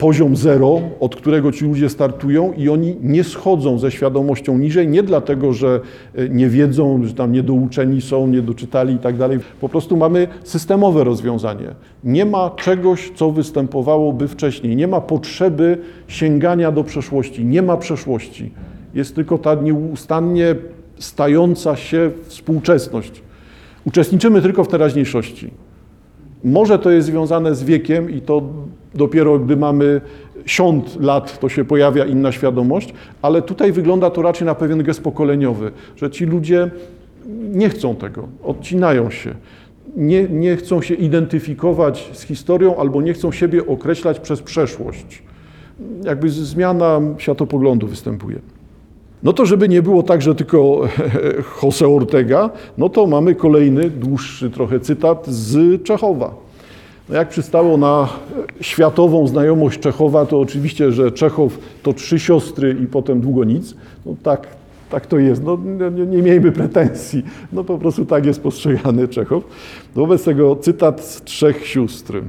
poziom 0.00 0.36
zero, 0.36 0.80
od 1.00 1.16
którego 1.16 1.52
ci 1.52 1.64
ludzie 1.64 1.88
startują 1.88 2.52
i 2.52 2.68
oni 2.68 2.96
nie 3.02 3.24
schodzą 3.24 3.78
ze 3.78 3.90
świadomością 3.90 4.58
niżej, 4.58 4.88
nie 4.88 5.02
dlatego, 5.02 5.52
że 5.52 5.80
e, 6.14 6.28
nie 6.28 6.48
wiedzą, 6.48 7.04
że 7.04 7.14
tam 7.14 7.32
niedouczeni 7.32 8.00
są, 8.00 8.26
nie 8.26 8.42
doczytali 8.42 8.94
i 8.94 8.98
tak 8.98 9.16
dalej. 9.16 9.38
Po 9.60 9.68
prostu 9.68 9.96
mamy 9.96 10.28
systemowe 10.44 11.04
rozwiązanie. 11.04 11.74
Nie 12.04 12.24
ma 12.24 12.50
czegoś, 12.50 13.12
co 13.14 13.30
występowałoby 13.30 14.28
wcześniej. 14.28 14.76
Nie 14.76 14.88
ma 14.88 15.00
potrzeby 15.00 15.78
sięgania 16.08 16.72
do 16.72 16.84
przeszłości. 16.84 17.44
Nie 17.44 17.62
ma 17.62 17.76
przeszłości. 17.76 18.50
Jest 18.94 19.14
tylko 19.14 19.38
ta 19.38 19.54
nieustannie 19.54 20.54
stająca 20.98 21.76
się 21.76 22.10
współczesność. 22.26 23.22
Uczestniczymy 23.84 24.42
tylko 24.42 24.64
w 24.64 24.68
teraźniejszości. 24.68 25.50
Może 26.44 26.78
to 26.78 26.90
jest 26.90 27.06
związane 27.06 27.54
z 27.54 27.64
wiekiem 27.64 28.10
i 28.10 28.20
to 28.20 28.42
dopiero 28.94 29.38
gdy 29.38 29.56
mamy 29.56 30.00
siąd 30.46 31.00
lat, 31.00 31.38
to 31.38 31.48
się 31.48 31.64
pojawia 31.64 32.04
inna 32.04 32.32
świadomość, 32.32 32.94
ale 33.22 33.42
tutaj 33.42 33.72
wygląda 33.72 34.10
to 34.10 34.22
raczej 34.22 34.46
na 34.46 34.54
pewien 34.54 34.82
gest 34.82 35.02
pokoleniowy, 35.02 35.72
że 35.96 36.10
ci 36.10 36.24
ludzie 36.24 36.70
nie 37.52 37.68
chcą 37.68 37.96
tego, 37.96 38.28
odcinają 38.42 39.10
się. 39.10 39.34
Nie, 39.96 40.22
nie 40.22 40.56
chcą 40.56 40.82
się 40.82 40.94
identyfikować 40.94 42.10
z 42.12 42.22
historią 42.22 42.76
albo 42.76 43.02
nie 43.02 43.12
chcą 43.12 43.32
siebie 43.32 43.66
określać 43.66 44.20
przez 44.20 44.42
przeszłość. 44.42 45.22
Jakby 46.04 46.30
zmiana 46.30 47.00
światopoglądu 47.18 47.86
występuje. 47.86 48.38
No 49.22 49.32
to 49.32 49.46
żeby 49.46 49.68
nie 49.68 49.82
było 49.82 50.02
tak, 50.02 50.22
że 50.22 50.34
tylko 50.34 50.80
Jose 51.62 51.88
Ortega, 51.88 52.50
no 52.78 52.88
to 52.88 53.06
mamy 53.06 53.34
kolejny, 53.34 53.90
dłuższy 53.90 54.50
trochę 54.50 54.80
cytat 54.80 55.26
z 55.26 55.82
Czechowa. 55.82 56.34
No 57.08 57.16
jak 57.16 57.28
przystało 57.28 57.76
na 57.76 58.08
światową 58.60 59.26
znajomość 59.26 59.80
Czechowa, 59.80 60.26
to 60.26 60.40
oczywiście, 60.40 60.92
że 60.92 61.12
Czechow 61.12 61.58
to 61.82 61.92
trzy 61.92 62.18
siostry 62.18 62.76
i 62.82 62.86
potem 62.86 63.20
długo 63.20 63.44
nic. 63.44 63.74
No 64.06 64.14
tak, 64.22 64.46
tak 64.90 65.06
to 65.06 65.18
jest. 65.18 65.44
No, 65.44 65.58
nie, 65.90 66.06
nie 66.06 66.22
miejmy 66.22 66.52
pretensji. 66.52 67.22
No 67.52 67.64
po 67.64 67.78
prostu 67.78 68.04
tak 68.04 68.26
jest 68.26 68.42
postrzegany 68.42 69.08
Czechow. 69.08 69.44
Wobec 69.94 70.24
tego 70.24 70.56
cytat 70.56 71.04
z 71.04 71.22
trzech 71.22 71.66
sióstr. 71.66 72.22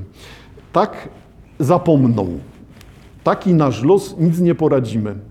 Tak 0.74 1.10
zapomną. 1.60 2.27
Taki 3.24 3.53
nasz 3.53 3.83
los, 3.83 4.15
nic 4.19 4.39
nie 4.39 4.55
poradzimy 4.55 5.30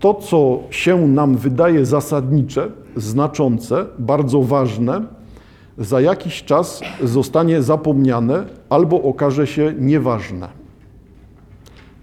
to, 0.00 0.14
co 0.14 0.60
się 0.70 1.08
nam 1.08 1.36
wydaje 1.36 1.86
zasadnicze, 1.86 2.70
znaczące, 2.96 3.86
bardzo 3.98 4.42
ważne, 4.42 5.02
za 5.78 6.00
jakiś 6.00 6.44
czas 6.44 6.80
zostanie 7.02 7.62
zapomniane 7.62 8.44
albo 8.70 9.02
okaże 9.02 9.46
się 9.46 9.74
nieważne. 9.78 10.48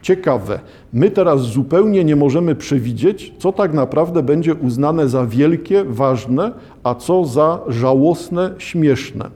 Ciekawe, 0.02 0.60
my 0.94 1.12
teraz 1.12 1.42
zupełnie 1.42 2.04
nie 2.04 2.16
możemy 2.16 2.56
przewidzieć, 2.56 3.34
co 3.40 3.52
tak 3.52 3.74
naprawdę 3.74 4.24
będzie 4.24 4.56
uznane 4.56 5.10
za 5.10 5.26
wielkie, 5.26 5.84
ważne, 5.84 6.52
a 6.84 6.96
co 6.96 7.26
za 7.26 7.60
żałosne, 7.68 8.56
śmieszne. 8.58 9.30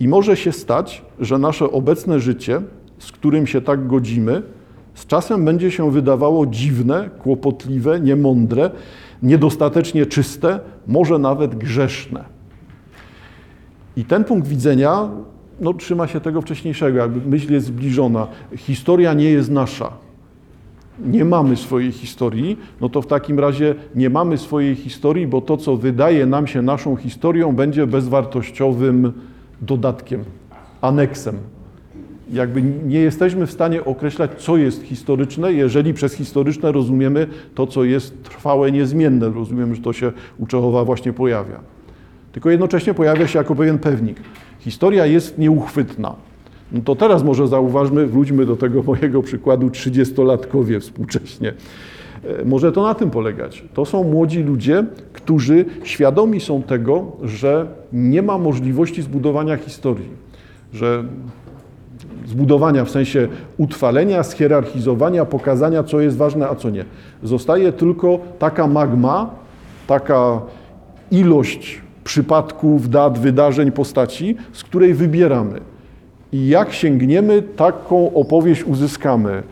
I 0.00 0.08
może 0.08 0.36
się 0.36 0.52
stać, 0.52 1.02
że 1.20 1.38
nasze 1.38 1.70
obecne 1.70 2.20
życie, 2.20 2.62
z 2.98 3.12
którym 3.12 3.46
się 3.46 3.60
tak 3.60 3.86
godzimy, 3.86 4.42
z 4.94 5.06
czasem 5.06 5.44
będzie 5.44 5.70
się 5.70 5.90
wydawało 5.90 6.46
dziwne, 6.46 7.10
kłopotliwe, 7.18 8.00
niemądre, 8.00 8.70
niedostatecznie 9.22 10.06
czyste, 10.06 10.60
może 10.86 11.18
nawet 11.18 11.54
grzeszne. 11.54 12.24
I 13.96 14.04
ten 14.04 14.24
punkt 14.24 14.48
widzenia 14.48 15.08
no, 15.60 15.74
trzyma 15.74 16.06
się 16.06 16.20
tego 16.20 16.40
wcześniejszego, 16.40 16.98
jakby 16.98 17.30
myśl 17.30 17.52
jest 17.52 17.66
zbliżona. 17.66 18.26
Historia 18.56 19.14
nie 19.14 19.30
jest 19.30 19.50
nasza. 19.50 19.92
Nie 21.06 21.24
mamy 21.24 21.56
swojej 21.56 21.92
historii, 21.92 22.58
no 22.80 22.88
to 22.88 23.02
w 23.02 23.06
takim 23.06 23.38
razie 23.38 23.74
nie 23.94 24.10
mamy 24.10 24.38
swojej 24.38 24.74
historii, 24.74 25.26
bo 25.26 25.40
to, 25.40 25.56
co 25.56 25.76
wydaje 25.76 26.26
nam 26.26 26.46
się 26.46 26.62
naszą 26.62 26.96
historią, 26.96 27.52
będzie 27.52 27.86
bezwartościowym 27.86 29.12
dodatkiem, 29.60 30.24
aneksem 30.80 31.38
jakby 32.32 32.62
nie 32.62 33.00
jesteśmy 33.00 33.46
w 33.46 33.50
stanie 33.50 33.84
określać, 33.84 34.30
co 34.38 34.56
jest 34.56 34.82
historyczne, 34.82 35.52
jeżeli 35.52 35.94
przez 35.94 36.14
historyczne 36.14 36.72
rozumiemy 36.72 37.26
to, 37.54 37.66
co 37.66 37.84
jest 37.84 38.22
trwałe, 38.22 38.72
niezmienne. 38.72 39.30
Rozumiem, 39.30 39.74
że 39.74 39.82
to 39.82 39.92
się 39.92 40.12
u 40.38 40.46
Czechowa 40.46 40.84
właśnie 40.84 41.12
pojawia. 41.12 41.60
Tylko 42.32 42.50
jednocześnie 42.50 42.94
pojawia 42.94 43.26
się 43.26 43.38
jako 43.38 43.54
pewien 43.54 43.78
pewnik. 43.78 44.16
Historia 44.58 45.06
jest 45.06 45.38
nieuchwytna. 45.38 46.14
No 46.72 46.80
to 46.84 46.96
teraz 46.96 47.22
może 47.22 47.48
zauważmy, 47.48 48.06
wróćmy 48.06 48.46
do 48.46 48.56
tego 48.56 48.82
mojego 48.92 49.22
przykładu, 49.22 49.68
30-latkowie 49.68 50.80
współcześnie. 50.80 51.54
E, 52.24 52.44
może 52.44 52.72
to 52.72 52.82
na 52.82 52.94
tym 52.94 53.10
polegać. 53.10 53.64
To 53.74 53.84
są 53.84 54.04
młodzi 54.04 54.42
ludzie, 54.42 54.84
którzy 55.12 55.64
świadomi 55.84 56.40
są 56.40 56.62
tego, 56.62 57.12
że 57.22 57.66
nie 57.92 58.22
ma 58.22 58.38
możliwości 58.38 59.02
zbudowania 59.02 59.56
historii, 59.56 60.08
że 60.72 61.04
zbudowania 62.26 62.84
w 62.84 62.90
sensie 62.90 63.28
utrwalenia, 63.58 64.22
schierarchizowania, 64.22 65.24
pokazania, 65.24 65.82
co 65.82 66.00
jest 66.00 66.16
ważne, 66.16 66.48
a 66.48 66.54
co 66.54 66.70
nie. 66.70 66.84
Zostaje 67.22 67.72
tylko 67.72 68.18
taka 68.38 68.66
magma, 68.66 69.30
taka 69.86 70.40
ilość 71.10 71.80
przypadków, 72.04 72.90
dat, 72.90 73.18
wydarzeń, 73.18 73.72
postaci, 73.72 74.36
z 74.52 74.64
której 74.64 74.94
wybieramy. 74.94 75.60
I 76.32 76.48
jak 76.48 76.72
sięgniemy, 76.72 77.42
taką 77.42 78.14
opowieść 78.14 78.64
uzyskamy. 78.64 79.42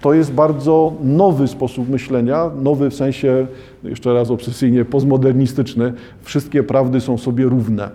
To 0.00 0.14
jest 0.14 0.32
bardzo 0.32 0.92
nowy 1.02 1.48
sposób 1.48 1.88
myślenia, 1.88 2.50
nowy 2.62 2.90
w 2.90 2.94
sensie, 2.94 3.46
jeszcze 3.84 4.14
raz 4.14 4.30
obsesyjnie, 4.30 4.84
postmodernistyczny. 4.84 5.92
Wszystkie 6.22 6.62
prawdy 6.62 7.00
są 7.00 7.18
sobie 7.18 7.44
równe. 7.44 7.90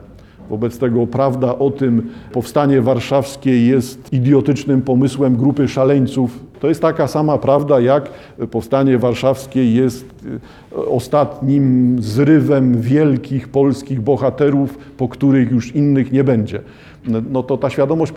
Wobec 0.51 0.77
tego 0.77 1.08
prawda 1.08 1.60
o 1.60 1.72
tym, 1.72 2.10
powstanie 2.31 2.81
warszawskie 2.81 3.67
jest 3.67 4.13
idiotycznym 4.13 4.81
pomysłem 4.81 5.36
grupy 5.36 5.67
szaleńców, 5.67 6.39
to 6.60 6.67
jest 6.67 6.81
taka 6.81 7.08
sama 7.08 7.38
prawda, 7.38 7.79
jak 7.79 8.10
powstanie 8.51 8.98
warszawskie 8.98 9.72
jest 9.72 10.05
e, 10.72 10.86
ostatnim 10.86 11.96
zrywem 12.00 12.81
wielkich 12.81 13.48
polskich 13.48 14.01
bohaterów, 14.01 14.77
po 14.98 15.08
których 15.08 15.51
już 15.51 15.75
innych 15.75 16.12
nie 16.12 16.24
będzie. 16.24 16.62
No 17.31 17.43
to 17.43 17.58
ta 17.58 17.70
świadomość 17.70 18.13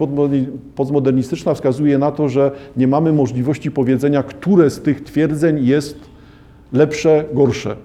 postmodernistyczna 0.74 1.54
wskazuje 1.54 1.98
na 1.98 2.12
to, 2.12 2.28
że 2.28 2.50
nie 2.76 2.88
mamy 2.88 3.12
możliwości 3.12 3.70
powiedzenia, 3.70 4.22
które 4.22 4.70
z 4.70 4.80
tych 4.80 5.04
twierdzeń 5.04 5.66
jest 5.66 6.00
lepsze, 6.72 7.24
gorsze, 7.32 7.76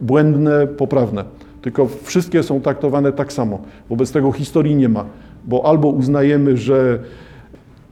błędne, 0.00 0.66
poprawne 0.66 1.37
tylko 1.68 1.88
wszystkie 2.02 2.42
są 2.42 2.60
traktowane 2.60 3.12
tak 3.12 3.32
samo. 3.32 3.58
Wobec 3.88 4.12
tego 4.12 4.32
historii 4.32 4.76
nie 4.76 4.88
ma, 4.88 5.04
bo 5.44 5.66
albo 5.66 5.88
uznajemy, 5.88 6.56
że, 6.56 6.98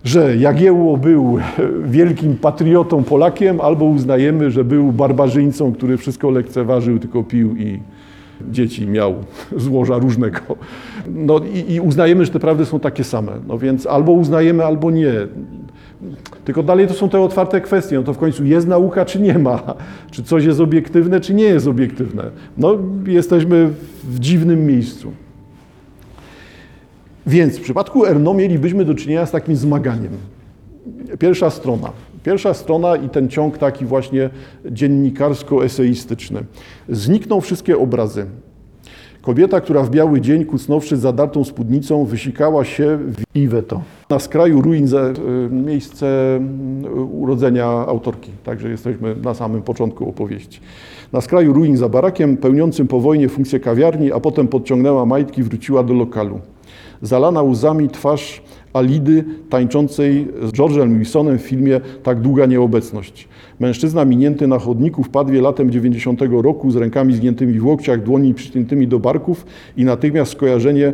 że 0.04 0.36
Jagiełło 0.36 0.96
był 0.96 1.38
wielkim 1.98 2.36
patriotą 2.36 3.04
Polakiem, 3.04 3.60
albo 3.60 3.84
uznajemy, 3.84 4.50
że 4.50 4.64
był 4.64 4.92
barbarzyńcą, 4.92 5.72
który 5.72 5.96
wszystko 5.96 6.30
lekceważył, 6.30 6.98
tylko 6.98 7.24
pił 7.24 7.56
i 7.56 7.80
dzieci 8.50 8.86
miał 8.86 9.14
złoża 9.66 9.98
różnego. 9.98 10.40
No 11.14 11.40
i, 11.54 11.72
i 11.72 11.80
uznajemy, 11.80 12.24
że 12.24 12.32
te 12.32 12.40
prawdy 12.40 12.66
są 12.66 12.80
takie 12.80 13.04
same. 13.04 13.32
No 13.48 13.58
więc 13.58 13.86
albo 13.86 14.12
uznajemy, 14.12 14.64
albo 14.64 14.90
nie. 14.90 15.12
Tylko 16.46 16.62
dalej 16.62 16.86
to 16.86 16.94
są 16.94 17.08
te 17.08 17.20
otwarte 17.20 17.60
kwestie. 17.60 17.96
No 17.96 18.02
to 18.02 18.12
w 18.12 18.18
końcu 18.18 18.44
jest 18.44 18.66
nauka, 18.66 19.04
czy 19.04 19.20
nie 19.20 19.38
ma? 19.38 19.74
Czy 20.12 20.22
coś 20.22 20.44
jest 20.44 20.60
obiektywne, 20.60 21.20
czy 21.20 21.34
nie 21.34 21.44
jest 21.44 21.66
obiektywne? 21.66 22.30
No, 22.58 22.78
jesteśmy 23.06 23.70
w 24.04 24.18
dziwnym 24.18 24.66
miejscu. 24.66 25.12
Więc 27.26 27.58
w 27.58 27.60
przypadku 27.60 28.06
Erno 28.06 28.34
mielibyśmy 28.34 28.84
do 28.84 28.94
czynienia 28.94 29.26
z 29.26 29.30
takim 29.30 29.56
zmaganiem. 29.56 30.12
Pierwsza 31.18 31.50
strona. 31.50 31.92
Pierwsza 32.22 32.54
strona 32.54 32.96
i 32.96 33.08
ten 33.08 33.28
ciąg 33.28 33.58
taki 33.58 33.84
właśnie 33.84 34.30
dziennikarsko-eseistyczny. 34.64 36.44
Znikną 36.88 37.40
wszystkie 37.40 37.78
obrazy. 37.78 38.26
Kobieta, 39.26 39.60
która 39.60 39.82
w 39.82 39.90
biały 39.90 40.20
dzień, 40.20 40.44
kucnąwszy 40.44 40.96
zadartą 40.96 41.44
spódnicą, 41.44 42.04
wysikała 42.04 42.64
się 42.64 42.98
w 42.98 43.36
Iweto. 43.36 43.82
Na 44.10 44.18
skraju 44.18 44.60
ruin 44.60 44.86
y, 44.86 45.50
miejsce 45.50 46.06
y, 46.84 47.00
urodzenia 47.00 47.66
autorki, 47.66 48.30
także 48.44 48.68
jesteśmy 48.68 49.16
na 49.16 49.34
samym 49.34 49.62
początku 49.62 50.08
opowieści. 50.08 50.60
Na 51.12 51.20
skraju 51.20 51.52
ruin 51.52 51.76
za 51.76 51.88
barakiem, 51.88 52.36
pełniącym 52.36 52.88
po 52.88 53.00
wojnie 53.00 53.28
funkcję 53.28 53.60
kawiarni, 53.60 54.12
a 54.12 54.20
potem 54.20 54.48
podciągnęła 54.48 55.06
majtki, 55.06 55.42
wróciła 55.42 55.82
do 55.82 55.94
lokalu. 55.94 56.40
Zalana 57.02 57.42
łzami 57.42 57.88
twarz 57.88 58.42
Alidy 58.76 59.24
tańczącej 59.50 60.28
z 60.42 60.52
George'em 60.52 60.96
Wilsonem 60.96 61.38
w 61.38 61.42
filmie 61.42 61.80
Tak 62.02 62.20
długa 62.20 62.46
nieobecność. 62.46 63.28
Mężczyzna 63.60 64.04
minięty 64.04 64.46
na 64.46 64.58
chodniku 64.58 65.02
w 65.02 65.08
Padwie 65.08 65.40
latem 65.40 65.70
90 65.70 66.20
roku 66.30 66.70
z 66.70 66.76
rękami 66.76 67.14
zgiętymi 67.14 67.58
w 67.58 67.66
łokciach, 67.66 68.02
dłoni 68.02 68.34
przyciętymi 68.34 68.88
do 68.88 68.98
barków 68.98 69.46
i 69.76 69.84
natychmiast 69.84 70.32
skojarzenie 70.32 70.92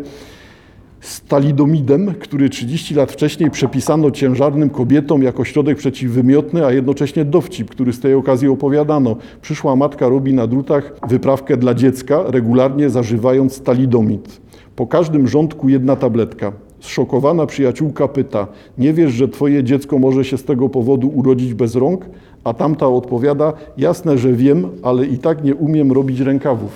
z 1.00 1.20
talidomidem, 1.20 2.14
który 2.14 2.48
30 2.48 2.94
lat 2.94 3.12
wcześniej 3.12 3.50
przepisano 3.50 4.10
ciężarnym 4.10 4.70
kobietom 4.70 5.22
jako 5.22 5.44
środek 5.44 5.78
przeciwwymiotny, 5.78 6.66
a 6.66 6.72
jednocześnie 6.72 7.24
dowcip, 7.24 7.70
który 7.70 7.92
z 7.92 8.00
tej 8.00 8.14
okazji 8.14 8.48
opowiadano. 8.48 9.16
Przyszła 9.40 9.76
matka 9.76 10.08
robi 10.08 10.34
na 10.34 10.46
drutach 10.46 10.92
wyprawkę 11.08 11.56
dla 11.56 11.74
dziecka, 11.74 12.22
regularnie 12.26 12.90
zażywając 12.90 13.60
talidomid. 13.60 14.40
Po 14.76 14.86
każdym 14.86 15.28
rządku 15.28 15.68
jedna 15.68 15.96
tabletka. 15.96 16.52
Zszokowana 16.82 17.46
przyjaciółka 17.46 18.08
pyta: 18.08 18.46
Nie 18.78 18.92
wiesz, 18.92 19.12
że 19.12 19.28
twoje 19.28 19.64
dziecko 19.64 19.98
może 19.98 20.24
się 20.24 20.38
z 20.38 20.44
tego 20.44 20.68
powodu 20.68 21.08
urodzić 21.08 21.54
bez 21.54 21.74
rąk? 21.74 22.06
A 22.44 22.54
tamta 22.54 22.88
odpowiada: 22.88 23.52
Jasne, 23.78 24.18
że 24.18 24.32
wiem, 24.32 24.68
ale 24.82 25.06
i 25.06 25.18
tak 25.18 25.44
nie 25.44 25.54
umiem 25.54 25.92
robić 25.92 26.20
rękawów. 26.20 26.70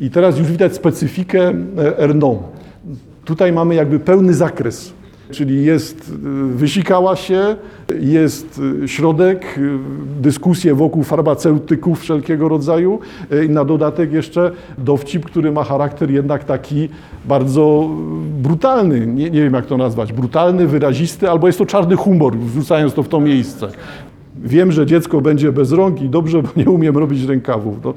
I 0.00 0.10
teraz 0.10 0.38
już 0.38 0.48
widać 0.48 0.74
specyfikę 0.74 1.48
e, 1.78 1.98
Ernaud. 1.98 2.38
Tutaj 3.24 3.52
mamy 3.52 3.74
jakby 3.74 3.98
pełny 3.98 4.34
zakres. 4.34 4.92
Czyli 5.30 5.64
jest, 5.64 6.08
y, 6.08 6.12
wysikała 6.54 7.16
się, 7.16 7.56
jest 8.00 8.60
y, 8.84 8.88
środek, 8.88 9.58
y, 9.58 9.78
dyskusje 10.20 10.74
wokół 10.74 11.02
farmaceutyków 11.02 12.00
wszelkiego 12.00 12.48
rodzaju. 12.48 12.98
I 13.46 13.48
na 13.48 13.64
dodatek 13.64 14.12
jeszcze 14.12 14.52
dowcip, 14.78 15.24
który 15.24 15.52
ma 15.52 15.64
charakter 15.64 16.10
jednak 16.10 16.44
taki 16.44 16.88
bardzo 17.24 17.90
brutalny, 18.42 19.06
nie, 19.06 19.30
nie 19.30 19.42
wiem 19.42 19.54
jak 19.54 19.66
to 19.66 19.76
nazwać, 19.76 20.12
brutalny, 20.12 20.66
wyrazisty, 20.66 21.30
albo 21.30 21.46
jest 21.46 21.58
to 21.58 21.66
czarny 21.66 21.96
humor, 21.96 22.36
wrzucając 22.36 22.94
to 22.94 23.02
w 23.02 23.08
to 23.08 23.20
miejsce. 23.20 23.68
Wiem, 24.44 24.72
że 24.72 24.86
dziecko 24.86 25.20
będzie 25.20 25.52
bez 25.52 25.72
rąk 25.72 26.02
i 26.02 26.08
dobrze, 26.08 26.42
bo 26.42 26.48
nie 26.56 26.70
umiem 26.70 26.96
robić 26.96 27.24
rękawów. 27.24 27.74
No, 27.84 27.94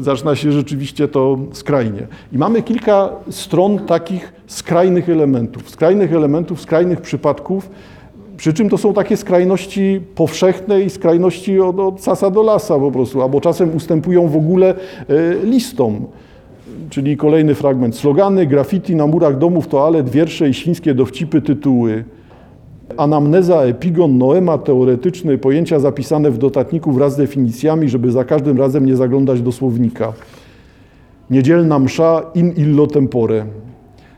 zaczyna 0.00 0.36
się 0.36 0.52
rzeczywiście 0.52 1.08
to 1.08 1.38
skrajnie. 1.52 2.06
I 2.32 2.38
mamy 2.38 2.62
kilka 2.62 3.10
stron 3.30 3.78
takich 3.78 4.32
skrajnych 4.46 5.08
elementów, 5.08 5.70
skrajnych 5.70 6.12
elementów, 6.12 6.60
skrajnych 6.60 7.00
przypadków, 7.00 7.70
przy 8.36 8.52
czym 8.52 8.68
to 8.68 8.78
są 8.78 8.94
takie 8.94 9.16
skrajności 9.16 10.00
powszechne 10.14 10.82
i 10.82 10.90
skrajności 10.90 11.60
od, 11.60 11.78
od 11.78 12.00
sasa 12.00 12.30
do 12.30 12.42
lasa 12.42 12.78
po 12.78 12.90
prostu, 12.90 13.22
albo 13.22 13.40
czasem 13.40 13.76
ustępują 13.76 14.28
w 14.28 14.36
ogóle 14.36 14.74
e, 14.74 14.74
listom. 15.44 16.06
Czyli 16.90 17.16
kolejny 17.16 17.54
fragment. 17.54 17.96
Slogany, 17.96 18.46
graffiti 18.46 18.96
na 18.96 19.06
murach 19.06 19.38
domów, 19.38 19.68
toalet, 19.68 20.10
wiersze 20.10 20.48
i 20.48 20.54
świńskie 20.54 20.94
dowcipy, 20.94 21.42
tytuły. 21.42 22.04
Anamneza, 22.96 23.62
epigon, 23.62 24.18
noema, 24.18 24.58
teoretyczne 24.58 25.38
pojęcia 25.38 25.80
zapisane 25.80 26.30
w 26.30 26.38
dodatniku 26.38 26.92
wraz 26.92 27.12
z 27.12 27.16
definicjami, 27.16 27.88
żeby 27.88 28.12
za 28.12 28.24
każdym 28.24 28.58
razem 28.58 28.86
nie 28.86 28.96
zaglądać 28.96 29.42
do 29.42 29.52
słownika. 29.52 30.12
Niedzielna 31.30 31.78
msza 31.78 32.22
in 32.34 32.52
illo 32.56 32.86
tempore. 32.86 33.44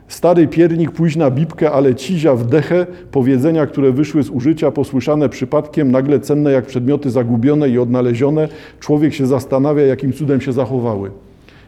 Stary 0.09 0.49
piernik, 0.49 0.91
późna 0.91 1.31
bibkę, 1.31 1.71
ale 1.71 1.95
cizia 1.95 2.35
w 2.35 2.47
dechę, 2.47 2.87
powiedzenia, 3.11 3.67
które 3.67 3.93
wyszły 3.93 4.23
z 4.23 4.31
użycia, 4.31 4.71
posłyszane 4.71 5.29
przypadkiem, 5.29 5.91
nagle 5.91 6.21
cenne 6.21 6.53
jak 6.53 6.67
przedmioty 6.67 7.11
zagubione 7.11 7.69
i 7.69 7.79
odnalezione. 7.79 8.49
Człowiek 8.81 9.15
się 9.15 9.27
zastanawia, 9.27 9.83
jakim 9.83 10.13
cudem 10.13 10.41
się 10.41 10.53
zachowały. 10.53 11.11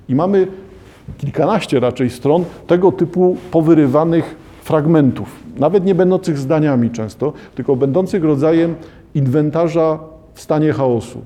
I 0.09 0.15
mamy 0.15 0.47
kilkanaście 1.19 1.81
raczej 1.81 2.11
stron 2.11 2.45
tego 2.67 2.93
typu 2.93 3.37
powyrywanych 3.51 4.46
fragmentów, 4.67 5.29
nawet 5.59 5.85
nie 5.85 5.95
będących 5.95 6.39
zdaniami 6.39 6.91
często, 6.91 7.33
tylko 7.55 7.77
będących 7.77 8.25
rodzajem 8.25 8.75
inwentarza 9.15 9.99
w 10.35 10.41
stanie 10.41 10.73
chaosu. 10.73 11.21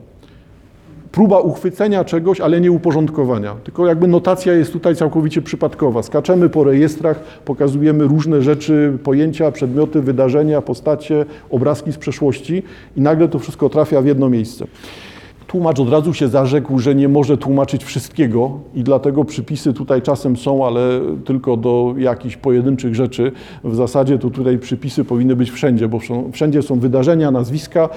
Próba 1.13 1.39
uchwycenia 1.39 2.05
czegoś, 2.05 2.41
ale 2.41 2.61
nie 2.61 2.73
uporządkowania. 2.73 3.55
Tylko 3.65 3.87
jakby 3.87 4.09
notacja 4.09 4.53
jest 4.53 4.73
tutaj 4.73 4.97
całkowicie 4.97 5.43
przypadkowa. 5.43 6.03
Skaczemy 6.03 6.49
po 6.49 6.65
rejestrach, 6.65 7.21
pokazujemy 7.45 8.05
różne 8.05 8.43
rzeczy, 8.43 8.99
pojęcia, 9.05 9.53
przedmioty, 9.53 10.03
wydarzenia, 10.03 10.63
postacie, 10.63 11.25
obrazki 11.51 11.93
z 11.93 11.97
przeszłości 11.97 12.63
i 12.97 13.01
nagle 13.01 13.29
to 13.29 13.39
wszystko 13.39 13.69
trafia 13.69 14.03
w 14.03 14.07
jedno 14.07 14.29
miejsce. 14.29 14.67
Tłumacz 15.51 15.81
od 15.81 15.89
razu 15.89 16.15
się 16.15 16.29
zarzekł, 16.29 16.79
że 16.79 16.95
nie 16.95 17.09
może 17.09 17.37
tłumaczyć 17.37 17.85
wszystkiego 17.85 18.59
i 18.75 18.83
dlatego 18.83 19.25
przypisy 19.25 19.73
tutaj 19.73 20.03
czasem 20.03 20.37
są, 20.37 20.67
ale 20.67 21.01
tylko 21.25 21.57
do 21.57 21.95
jakichś 21.99 22.37
pojedynczych 22.37 22.95
rzeczy. 22.95 23.33
W 23.65 23.75
zasadzie 23.75 24.19
to 24.19 24.31
tutaj 24.31 24.59
przypisy 24.59 25.05
powinny 25.05 25.37
być 25.37 25.51
wszędzie, 25.51 25.89
bo 25.89 25.99
wszędzie 26.33 26.63
są 26.63 26.79
wydarzenia, 26.79 27.31
nazwiska. 27.31 27.89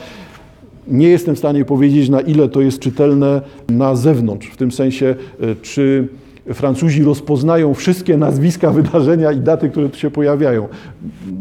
Nie 0.88 1.08
jestem 1.08 1.36
w 1.36 1.40
stanie 1.40 1.66
powiedzieć, 1.66 2.10
na 2.10 2.22
ile 2.22 2.50
to 2.50 2.62
jest 2.62 2.80
czytelne 2.80 3.42
na 3.70 3.96
zewnątrz, 3.96 4.48
w 4.48 4.58
tym 4.58 4.72
sensie, 4.72 5.16
e, 5.42 5.56
czy 5.56 6.08
Francuzi 6.54 7.04
rozpoznają 7.04 7.74
wszystkie 7.74 8.18
nazwiska, 8.18 8.72
wydarzenia 8.82 9.32
i 9.32 9.40
daty, 9.40 9.70
które 9.70 9.90
tu 9.90 9.98
się 9.98 10.12
pojawiają. 10.12 10.68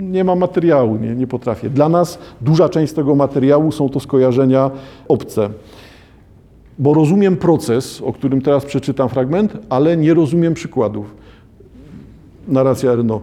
Nie 0.01 0.25
ma 0.25 0.35
materiału, 0.35 0.97
nie, 0.97 1.15
nie 1.15 1.27
potrafię. 1.27 1.71
Dla 1.71 1.89
nas 1.89 2.19
duża 2.41 2.69
część 2.69 2.93
tego 2.93 3.15
materiału 3.15 3.73
są 3.73 3.89
to 3.89 4.01
skojarzenia 4.01 4.71
obce 5.09 5.51
bo 6.83 6.95
rozumiem 6.95 7.37
proces, 7.37 8.01
o 8.01 8.13
którym 8.13 8.41
teraz 8.41 8.65
przeczytam 8.65 9.09
fragment, 9.09 9.59
ale 9.69 9.97
nie 9.97 10.15
rozumiem 10.15 10.55
przykładów. 10.55 11.15
Narracja 12.49 12.93
Erno. 12.93 13.21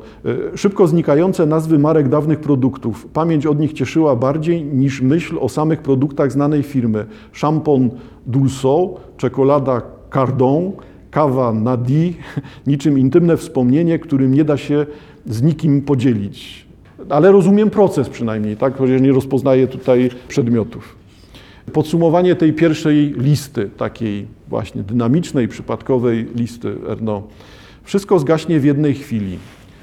E, 0.53 0.57
szybko 0.57 0.87
znikające 0.87 1.45
nazwy 1.45 1.79
marek 1.79 2.09
dawnych 2.09 2.39
produktów. 2.39 3.07
Pamięć 3.13 3.45
od 3.45 3.59
nich 3.59 3.73
cieszyła 3.73 4.15
bardziej 4.15 4.63
niż 4.63 5.01
myśl 5.01 5.37
o 5.41 5.49
samych 5.49 5.81
produktach 5.81 6.31
znanej 6.31 6.63
firmy. 6.63 7.05
Szampon 7.31 7.89
Dulso, 8.27 8.93
czekolada 9.17 9.81
Cardon, 10.13 10.71
kawa 11.11 11.53
Nadi, 11.53 12.15
niczym 12.67 12.99
intymne 12.99 13.37
wspomnienie, 13.37 13.99
którym 13.99 14.33
nie 14.33 14.43
da 14.43 14.57
się 14.57 14.85
z 15.25 15.41
nikim 15.41 15.81
podzielić. 15.81 16.65
Ale 17.09 17.31
rozumiem 17.31 17.69
proces 17.69 18.09
przynajmniej, 18.09 18.57
tak? 18.57 18.77
chociaż 18.77 19.01
nie 19.01 19.11
rozpoznaję 19.11 19.67
tutaj 19.67 20.09
przedmiotów. 20.27 20.98
Podsumowanie 21.73 22.35
tej 22.35 22.53
pierwszej 22.53 23.13
listy, 23.17 23.69
takiej 23.77 24.27
właśnie 24.47 24.83
dynamicznej, 24.83 25.47
przypadkowej 25.47 26.27
listy 26.35 26.75
Erno. 26.87 27.23
Wszystko 27.83 28.19
zgaśnie 28.19 28.59
w 28.59 28.65
jednej 28.65 28.93
chwili. 28.93 29.37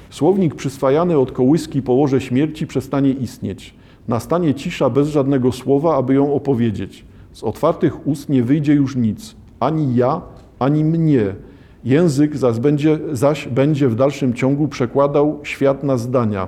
Słownik 0.09 0.55
przyswajany 0.55 1.17
od 1.17 1.31
kołyski 1.31 1.81
położe 1.81 2.21
śmierci 2.21 2.67
przestanie 2.67 3.09
istnieć. 3.11 3.73
Nastanie 4.07 4.53
cisza 4.53 4.89
bez 4.89 5.07
żadnego 5.07 5.51
słowa, 5.51 5.97
aby 5.97 6.13
ją 6.13 6.33
opowiedzieć. 6.33 7.05
Z 7.33 7.43
otwartych 7.43 8.07
ust 8.07 8.29
nie 8.29 8.43
wyjdzie 8.43 8.73
już 8.73 8.95
nic, 8.95 9.35
ani 9.59 9.95
ja, 9.95 10.21
ani 10.59 10.83
mnie. 10.83 11.35
Język 11.83 12.37
zaś 12.37 12.59
będzie, 12.59 12.99
zaś 13.11 13.47
będzie 13.47 13.87
w 13.87 13.95
dalszym 13.95 14.33
ciągu 14.33 14.67
przekładał 14.67 15.39
świat 15.43 15.83
na 15.83 15.97
zdania 15.97 16.47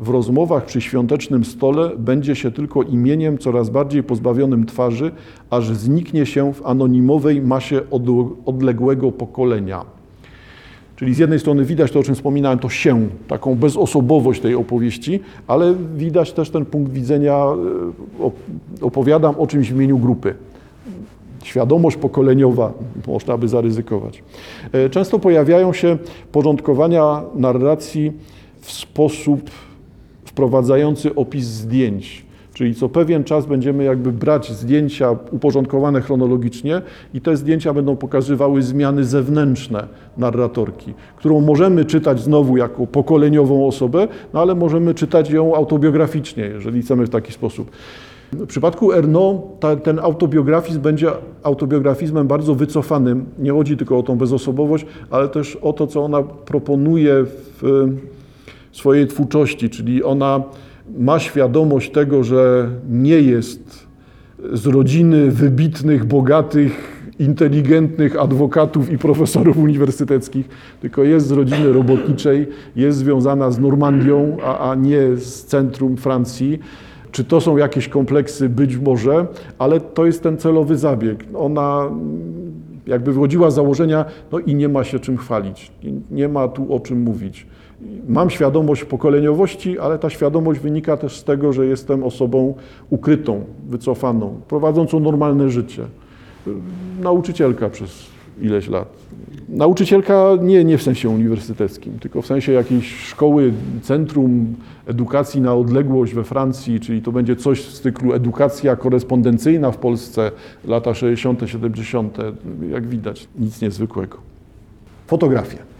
w 0.00 0.08
rozmowach 0.08 0.64
przy 0.64 0.80
świątecznym 0.80 1.44
stole 1.44 1.90
będzie 1.98 2.36
się 2.36 2.50
tylko 2.50 2.82
imieniem 2.82 3.38
coraz 3.38 3.70
bardziej 3.70 4.02
pozbawionym 4.02 4.66
twarzy, 4.66 5.10
aż 5.50 5.68
zniknie 5.68 6.26
się 6.26 6.54
w 6.54 6.66
anonimowej 6.66 7.42
masie 7.42 7.80
odległego 8.46 9.12
pokolenia. 9.12 9.84
Czyli 10.96 11.14
z 11.14 11.18
jednej 11.18 11.40
strony 11.40 11.64
widać 11.64 11.92
to, 11.92 12.00
o 12.00 12.02
czym 12.02 12.14
wspominałem, 12.14 12.58
to 12.58 12.68
się, 12.68 13.08
taką 13.28 13.54
bezosobowość 13.54 14.40
tej 14.40 14.54
opowieści, 14.54 15.20
ale 15.46 15.74
widać 15.96 16.32
też 16.32 16.50
ten 16.50 16.64
punkt 16.64 16.92
widzenia, 16.92 17.44
e, 18.20 18.30
opowiadam 18.80 19.34
o 19.38 19.46
czymś 19.46 19.72
w 19.72 19.76
imieniu 19.76 19.98
grupy. 19.98 20.34
Świadomość 21.42 21.96
pokoleniowa, 21.96 22.72
można 23.06 23.38
by 23.38 23.48
zaryzykować. 23.48 24.22
E, 24.72 24.90
często 24.90 25.18
pojawiają 25.18 25.72
się 25.72 25.98
porządkowania 26.32 27.22
narracji 27.34 28.12
w 28.60 28.72
sposób 28.72 29.50
wprowadzający 30.34 31.14
opis 31.14 31.44
zdjęć. 31.44 32.26
Czyli 32.54 32.74
co 32.74 32.88
pewien 32.88 33.24
czas 33.24 33.46
będziemy 33.46 33.84
jakby 33.84 34.12
brać 34.12 34.52
zdjęcia 34.52 35.16
uporządkowane 35.30 36.00
chronologicznie 36.00 36.82
i 37.14 37.20
te 37.20 37.36
zdjęcia 37.36 37.74
będą 37.74 37.96
pokazywały 37.96 38.62
zmiany 38.62 39.04
zewnętrzne 39.04 39.88
narratorki, 40.18 40.94
którą 41.16 41.40
możemy 41.40 41.84
czytać 41.84 42.20
znowu 42.20 42.56
jako 42.56 42.86
pokoleniową 42.86 43.66
osobę, 43.66 44.08
no 44.34 44.40
ale 44.40 44.54
możemy 44.54 44.94
czytać 44.94 45.30
ją 45.30 45.54
autobiograficznie, 45.54 46.44
jeżeli 46.44 46.82
chcemy 46.82 47.06
w 47.06 47.10
taki 47.10 47.32
sposób. 47.32 47.70
W 48.32 48.46
przypadku 48.46 48.92
Erno 48.92 49.42
ten 49.82 49.98
autobiografizm 49.98 50.80
będzie 50.80 51.10
autobiografizmem 51.42 52.26
bardzo 52.26 52.54
wycofanym. 52.54 53.24
Nie 53.38 53.52
chodzi 53.52 53.76
tylko 53.76 53.98
o 53.98 54.02
tą 54.02 54.16
bezosobowość, 54.16 54.86
ale 55.10 55.28
też 55.28 55.56
o 55.56 55.72
to, 55.72 55.86
co 55.86 56.04
ona 56.04 56.22
proponuje 56.22 57.24
w 57.24 57.88
swojej 58.74 59.06
twórczości, 59.06 59.70
czyli 59.70 60.02
ona 60.02 60.42
ma 60.98 61.18
świadomość 61.18 61.90
tego, 61.90 62.24
że 62.24 62.70
nie 62.90 63.20
jest 63.20 63.86
z 64.52 64.66
rodziny 64.66 65.30
wybitnych, 65.30 66.04
bogatych, 66.04 66.94
inteligentnych 67.18 68.20
adwokatów 68.20 68.92
i 68.92 68.98
profesorów 68.98 69.56
uniwersyteckich, 69.56 70.48
tylko 70.80 71.02
jest 71.02 71.26
z 71.26 71.30
rodziny 71.30 71.72
robotniczej, 71.72 72.46
jest 72.76 72.98
związana 72.98 73.50
z 73.50 73.58
Normandią, 73.58 74.36
a, 74.44 74.70
a 74.70 74.74
nie 74.74 75.16
z 75.16 75.44
centrum 75.44 75.96
Francji. 75.96 76.58
Czy 77.12 77.24
to 77.24 77.40
są 77.40 77.56
jakieś 77.56 77.88
kompleksy? 77.88 78.48
Być 78.48 78.76
może, 78.76 79.26
ale 79.58 79.80
to 79.80 80.06
jest 80.06 80.22
ten 80.22 80.36
celowy 80.36 80.76
zabieg. 80.76 81.24
Ona 81.34 81.90
jakby 82.86 83.12
wychodziła 83.12 83.50
z 83.50 83.54
założenia, 83.54 84.04
no 84.32 84.38
i 84.38 84.54
nie 84.54 84.68
ma 84.68 84.84
się 84.84 84.98
czym 84.98 85.16
chwalić, 85.16 85.72
nie 86.10 86.28
ma 86.28 86.48
tu 86.48 86.74
o 86.74 86.80
czym 86.80 87.00
mówić. 87.00 87.46
Mam 88.08 88.30
świadomość 88.30 88.84
pokoleniowości, 88.84 89.78
ale 89.78 89.98
ta 89.98 90.10
świadomość 90.10 90.60
wynika 90.60 90.96
też 90.96 91.16
z 91.16 91.24
tego, 91.24 91.52
że 91.52 91.66
jestem 91.66 92.04
osobą 92.04 92.54
ukrytą, 92.90 93.44
wycofaną, 93.68 94.40
prowadzącą 94.48 95.00
normalne 95.00 95.50
życie. 95.50 95.82
Nauczycielka 97.00 97.70
przez 97.70 98.06
ileś 98.40 98.68
lat. 98.68 98.88
Nauczycielka 99.48 100.30
nie, 100.42 100.64
nie 100.64 100.78
w 100.78 100.82
sensie 100.82 101.08
uniwersyteckim, 101.08 101.98
tylko 101.98 102.22
w 102.22 102.26
sensie 102.26 102.52
jakiejś 102.52 102.96
szkoły, 102.96 103.52
centrum 103.82 104.54
edukacji 104.86 105.40
na 105.40 105.54
odległość 105.54 106.14
we 106.14 106.24
Francji, 106.24 106.80
czyli 106.80 107.02
to 107.02 107.12
będzie 107.12 107.36
coś 107.36 107.64
z 107.64 107.80
cyklu 107.80 108.12
edukacja 108.12 108.76
korespondencyjna 108.76 109.70
w 109.70 109.76
Polsce, 109.76 110.30
lata 110.64 110.94
60., 110.94 111.40
70., 111.46 112.18
jak 112.70 112.86
widać, 112.86 113.28
nic 113.38 113.60
niezwykłego. 113.60 114.18
Fotografie. 115.06 115.73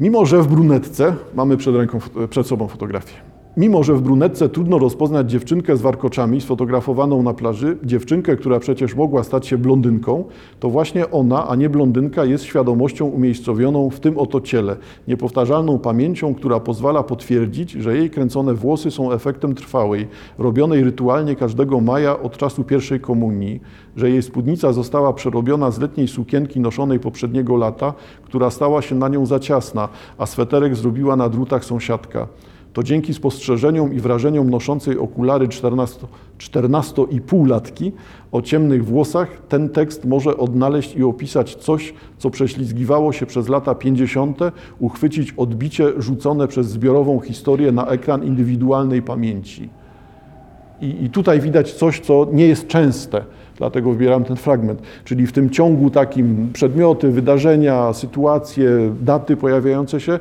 Mimo, 0.00 0.26
że 0.26 0.42
w 0.42 0.46
brunetce 0.46 1.16
mamy 1.34 1.56
przed, 1.56 1.76
ręką, 1.76 1.98
przed 2.30 2.46
sobą 2.46 2.68
fotografię. 2.68 3.31
Mimo, 3.56 3.82
że 3.82 3.94
w 3.94 4.02
brunetce 4.02 4.48
trudno 4.48 4.78
rozpoznać 4.78 5.30
dziewczynkę 5.30 5.76
z 5.76 5.80
warkoczami 5.80 6.40
sfotografowaną 6.40 7.22
na 7.22 7.34
plaży, 7.34 7.78
dziewczynkę, 7.84 8.36
która 8.36 8.60
przecież 8.60 8.94
mogła 8.94 9.24
stać 9.24 9.46
się 9.46 9.58
blondynką, 9.58 10.24
to 10.60 10.70
właśnie 10.70 11.10
ona, 11.10 11.48
a 11.48 11.56
nie 11.56 11.70
blondynka, 11.70 12.24
jest 12.24 12.44
świadomością 12.44 13.06
umiejscowioną 13.06 13.90
w 13.90 14.00
tym 14.00 14.18
oto 14.18 14.40
ciele, 14.40 14.76
niepowtarzalną 15.08 15.78
pamięcią, 15.78 16.34
która 16.34 16.60
pozwala 16.60 17.02
potwierdzić, 17.02 17.70
że 17.70 17.96
jej 17.96 18.10
kręcone 18.10 18.54
włosy 18.54 18.90
są 18.90 19.12
efektem 19.12 19.54
trwałej, 19.54 20.08
robionej 20.38 20.84
rytualnie 20.84 21.36
każdego 21.36 21.80
maja 21.80 22.18
od 22.20 22.36
czasu 22.36 22.64
pierwszej 22.64 23.00
komunii, 23.00 23.60
że 23.96 24.10
jej 24.10 24.22
spódnica 24.22 24.72
została 24.72 25.12
przerobiona 25.12 25.70
z 25.70 25.80
letniej 25.80 26.08
sukienki 26.08 26.60
noszonej 26.60 27.00
poprzedniego 27.00 27.56
lata, 27.56 27.94
która 28.22 28.50
stała 28.50 28.82
się 28.82 28.94
na 28.94 29.08
nią 29.08 29.26
za 29.26 29.38
ciasna, 29.38 29.88
a 30.18 30.26
sweterek 30.26 30.76
zrobiła 30.76 31.16
na 31.16 31.28
drutach 31.28 31.64
sąsiadka 31.64 32.26
to 32.72 32.82
dzięki 32.82 33.14
spostrzeżeniom 33.14 33.94
i 33.94 34.00
wrażeniom 34.00 34.50
noszącej 34.50 34.98
okulary 34.98 35.48
14,5-latki 35.48 37.92
o 38.32 38.42
ciemnych 38.42 38.84
włosach 38.84 39.28
ten 39.48 39.68
tekst 39.68 40.04
może 40.04 40.36
odnaleźć 40.36 40.96
i 40.96 41.04
opisać 41.04 41.54
coś, 41.54 41.94
co 42.18 42.30
prześlizgiwało 42.30 43.12
się 43.12 43.26
przez 43.26 43.48
lata 43.48 43.74
50., 43.74 44.38
uchwycić 44.80 45.34
odbicie 45.36 45.92
rzucone 45.98 46.48
przez 46.48 46.68
zbiorową 46.68 47.20
historię 47.20 47.72
na 47.72 47.86
ekran 47.86 48.24
indywidualnej 48.24 49.02
pamięci. 49.02 49.68
I, 50.80 51.04
I, 51.04 51.10
tutaj 51.10 51.40
widać 51.40 51.72
coś, 51.72 52.00
co 52.00 52.26
nie 52.32 52.46
jest 52.46 52.66
częste, 52.66 53.24
dlatego 53.58 53.90
wybieram 53.90 54.24
ten 54.24 54.36
fragment. 54.36 54.82
Czyli 55.04 55.26
w 55.26 55.32
tym 55.32 55.50
ciągu 55.50 55.90
takim 55.90 56.50
przedmioty, 56.52 57.10
wydarzenia, 57.10 57.92
sytuacje, 57.92 58.70
daty 59.00 59.36
pojawiające 59.36 60.00
się, 60.00 60.18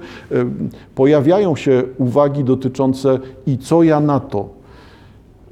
pojawiają 0.96 1.56
się 1.56 1.84
uwagi 1.98 2.44
dotyczące 2.44 3.20
i 3.48 3.58
co 3.58 3.84
ja 3.84 4.00
na 4.00 4.20
to, 4.20 4.50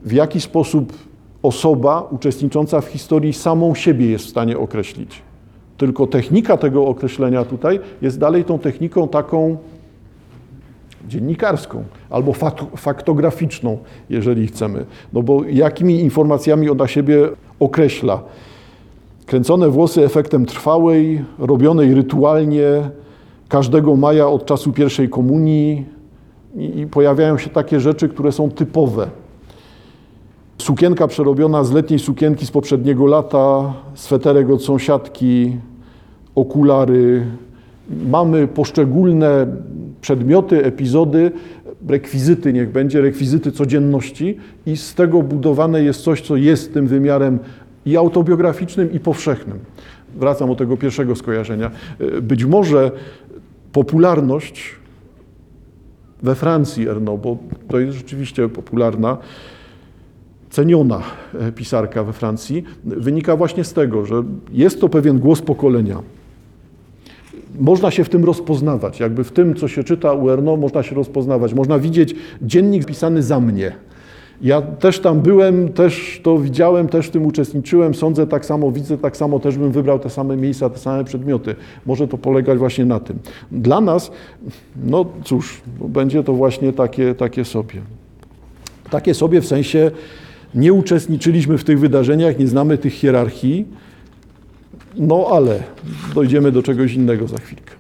w 0.05 0.11
jaki 0.11 0.41
sposób 0.41 0.93
osoba 1.43 2.07
uczestnicząca 2.11 2.81
w 2.81 2.85
historii 2.85 3.33
samą 3.33 3.75
siebie 3.75 4.09
jest 4.09 4.25
w 4.25 4.29
stanie 4.29 4.57
określić. 4.57 5.21
Tylko 5.77 6.07
technika 6.07 6.57
tego 6.57 6.87
określenia 6.87 7.45
tutaj 7.45 7.79
jest 8.01 8.19
dalej 8.19 8.43
tą 8.43 8.59
techniką 8.59 9.07
taką 9.07 9.57
dziennikarską 11.07 11.83
albo 12.09 12.33
faktograficzną, 12.75 13.77
jeżeli 14.09 14.47
chcemy. 14.47 14.85
No 15.13 15.23
bo 15.23 15.43
jakimi 15.43 15.99
informacjami 15.99 16.69
ona 16.69 16.87
siebie 16.87 17.29
określa? 17.59 18.23
Kręcone 19.25 19.69
włosy 19.69 20.05
efektem 20.05 20.45
trwałej, 20.45 21.25
robionej 21.39 21.93
rytualnie 21.93 22.89
każdego 23.49 23.95
maja 23.95 24.27
od 24.27 24.45
czasu 24.45 24.71
pierwszej 24.73 25.09
komunii 25.09 25.85
i, 26.55 26.79
i 26.79 26.87
pojawiają 26.87 27.37
się 27.37 27.49
takie 27.49 27.79
rzeczy, 27.79 28.09
które 28.09 28.31
są 28.31 28.51
typowe. 28.51 29.07
Sukienka 30.57 31.07
przerobiona 31.07 31.63
z 31.63 31.71
letniej 31.71 31.99
sukienki 31.99 32.45
z 32.45 32.51
poprzedniego 32.51 33.05
lata, 33.05 33.73
sweterek 33.93 34.49
od 34.49 34.63
sąsiadki, 34.63 35.57
okulary. 36.35 37.25
Mamy 37.89 38.47
poszczególne 38.47 39.47
przedmioty, 40.01 40.65
epizody, 40.65 41.31
rekwizyty 41.87 42.53
niech 42.53 42.71
będzie, 42.71 43.01
rekwizyty 43.01 43.51
codzienności 43.51 44.37
i 44.65 44.77
z 44.77 44.95
tego 44.95 45.21
budowane 45.21 45.83
jest 45.83 46.01
coś, 46.01 46.21
co 46.21 46.35
jest 46.35 46.73
tym 46.73 46.87
wymiarem 46.87 47.39
i 47.85 47.97
autobiograficznym, 47.97 48.93
i 48.93 48.99
powszechnym. 48.99 49.59
Wracam 50.15 50.49
do 50.49 50.55
tego 50.55 50.77
pierwszego 50.77 51.15
skojarzenia. 51.15 51.71
Być 52.21 52.45
może 52.45 52.91
popularność 53.71 54.75
we 56.23 56.35
Francji 56.35 56.87
Erno, 56.87 57.17
bo 57.17 57.37
to 57.67 57.79
jest 57.79 57.97
rzeczywiście 57.97 58.49
popularna, 58.49 59.17
ceniona 60.49 61.01
pisarka 61.55 62.03
we 62.03 62.13
Francji, 62.13 62.63
wynika 62.83 63.35
właśnie 63.35 63.63
z 63.63 63.73
tego, 63.73 64.05
że 64.05 64.23
jest 64.51 64.81
to 64.81 64.89
pewien 64.89 65.19
głos 65.19 65.41
pokolenia 65.41 66.01
można 67.59 67.91
się 67.91 68.03
w 68.03 68.09
tym 68.09 68.25
rozpoznawać, 68.25 68.99
jakby 68.99 69.23
w 69.23 69.31
tym, 69.31 69.55
co 69.55 69.67
się 69.67 69.83
czyta 69.83 70.13
u 70.13 70.29
Erno, 70.29 70.57
można 70.57 70.83
się 70.83 70.95
rozpoznawać. 70.95 71.53
Można 71.53 71.79
widzieć 71.79 72.15
dziennik 72.41 72.85
pisany 72.85 73.23
za 73.23 73.39
mnie. 73.39 73.71
Ja 74.41 74.61
też 74.61 74.99
tam 74.99 75.19
byłem, 75.19 75.69
też 75.69 76.19
to 76.23 76.37
widziałem, 76.37 76.87
też 76.87 77.07
w 77.07 77.11
tym 77.11 77.25
uczestniczyłem, 77.25 77.93
sądzę 77.93 78.27
tak 78.27 78.45
samo, 78.45 78.71
widzę 78.71 78.97
tak 78.97 79.17
samo, 79.17 79.39
też 79.39 79.57
bym 79.57 79.71
wybrał 79.71 79.99
te 79.99 80.09
same 80.09 80.37
miejsca, 80.37 80.69
te 80.69 80.77
same 80.77 81.03
przedmioty. 81.03 81.55
Może 81.85 82.07
to 82.07 82.17
polegać 82.17 82.59
właśnie 82.59 82.85
na 82.85 82.99
tym. 82.99 83.19
Dla 83.51 83.81
nas, 83.81 84.11
no 84.83 85.05
cóż, 85.23 85.61
będzie 85.81 86.23
to 86.23 86.33
właśnie 86.33 86.73
takie, 86.73 87.15
takie 87.15 87.45
sobie. 87.45 87.81
Takie 88.89 89.13
sobie 89.13 89.41
w 89.41 89.47
sensie 89.47 89.91
nie 90.55 90.73
uczestniczyliśmy 90.73 91.57
w 91.57 91.63
tych 91.63 91.79
wydarzeniach, 91.79 92.39
nie 92.39 92.47
znamy 92.47 92.77
tych 92.77 92.93
hierarchii, 92.93 93.65
no 94.97 95.27
ale 95.31 95.63
dojdziemy 96.15 96.51
do 96.51 96.63
czegoś 96.63 96.93
innego 96.93 97.27
za 97.27 97.37
chwilkę. 97.37 97.73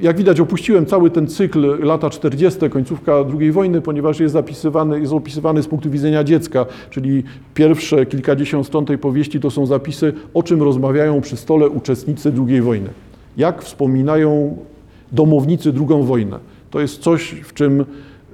Jak 0.00 0.16
widać, 0.16 0.40
opuściłem 0.40 0.86
cały 0.86 1.10
ten 1.10 1.26
cykl 1.26 1.84
lata 1.84 2.10
40., 2.10 2.70
końcówka 2.70 3.12
II 3.40 3.52
wojny, 3.52 3.80
ponieważ 3.80 4.20
jest 4.20 4.32
zapisywany, 4.32 5.00
jest 5.00 5.12
opisywany 5.12 5.62
z 5.62 5.66
punktu 5.66 5.90
widzenia 5.90 6.24
dziecka, 6.24 6.66
czyli 6.90 7.22
pierwsze 7.54 8.06
kilkadziesiąt 8.06 8.66
stron 8.66 8.84
tej 8.84 8.98
powieści 8.98 9.40
to 9.40 9.50
są 9.50 9.66
zapisy, 9.66 10.12
o 10.34 10.42
czym 10.42 10.62
rozmawiają 10.62 11.20
przy 11.20 11.36
stole 11.36 11.68
uczestnicy 11.68 12.32
II 12.48 12.60
wojny. 12.60 12.88
Jak 13.36 13.62
wspominają 13.62 14.56
domownicy 15.12 15.72
II 15.88 16.04
wojnę. 16.04 16.38
To 16.70 16.80
jest 16.80 17.02
coś, 17.02 17.30
w 17.30 17.54
czym 17.54 17.84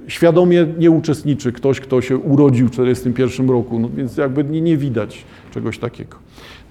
świadomie 0.07 0.67
nie 0.77 0.91
uczestniczy 0.91 1.51
ktoś, 1.51 1.79
kto 1.79 2.01
się 2.01 2.17
urodził 2.17 2.67
w 2.67 2.71
1941 2.71 3.49
roku, 3.49 3.79
no 3.79 3.89
więc 3.95 4.17
jakby 4.17 4.43
nie, 4.43 4.61
nie 4.61 4.77
widać 4.77 5.23
czegoś 5.51 5.79
takiego. 5.79 6.17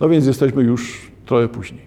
No 0.02 0.08
więc 0.08 0.26
jesteśmy 0.26 0.62
już 0.62 1.10
trochę 1.26 1.48
później. 1.48 1.80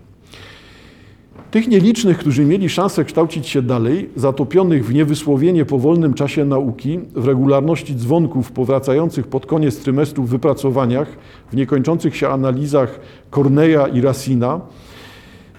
Tych 1.52 1.68
nielicznych, 1.68 2.18
którzy 2.18 2.46
mieli 2.46 2.70
szansę 2.70 3.06
kształcić 3.06 3.48
się 3.48 3.62
dalej, 3.62 4.10
zatopionych 4.16 4.86
w 4.86 4.94
niewysłowienie 4.94 5.66
powolnym 5.66 6.14
czasie 6.14 6.46
nauki, 6.46 7.00
w 7.16 7.28
regularności 7.28 7.96
dzwonków 7.96 8.52
powracających 8.52 9.28
pod 9.28 9.46
koniec 9.46 9.80
trymestru 9.80 10.24
w 10.24 10.30
wypracowaniach, 10.30 11.18
w 11.52 11.56
niekończących 11.56 12.16
się 12.16 12.28
analizach 12.28 13.00
Corneja 13.32 13.88
i 13.88 14.02
Racina, 14.02 14.62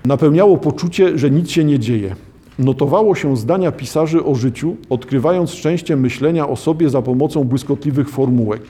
napełniało 0.05 0.57
poczucie, 0.57 1.19
że 1.19 1.31
nic 1.31 1.51
się 1.51 1.65
nie 1.65 1.79
dzieje. 1.79 2.17
Notowało 2.59 3.15
się 3.15 3.37
zdania 3.37 3.73
pisarzy 3.73 4.25
o 4.25 4.35
życiu, 4.35 4.77
odkrywając 4.91 5.51
szczęście 5.51 5.97
myślenia 5.97 6.49
o 6.49 6.57
sobie 6.57 6.91
za 6.91 7.03
pomocą 7.03 7.45
błyskotliwych 7.45 8.09
formułek. 8.09 8.63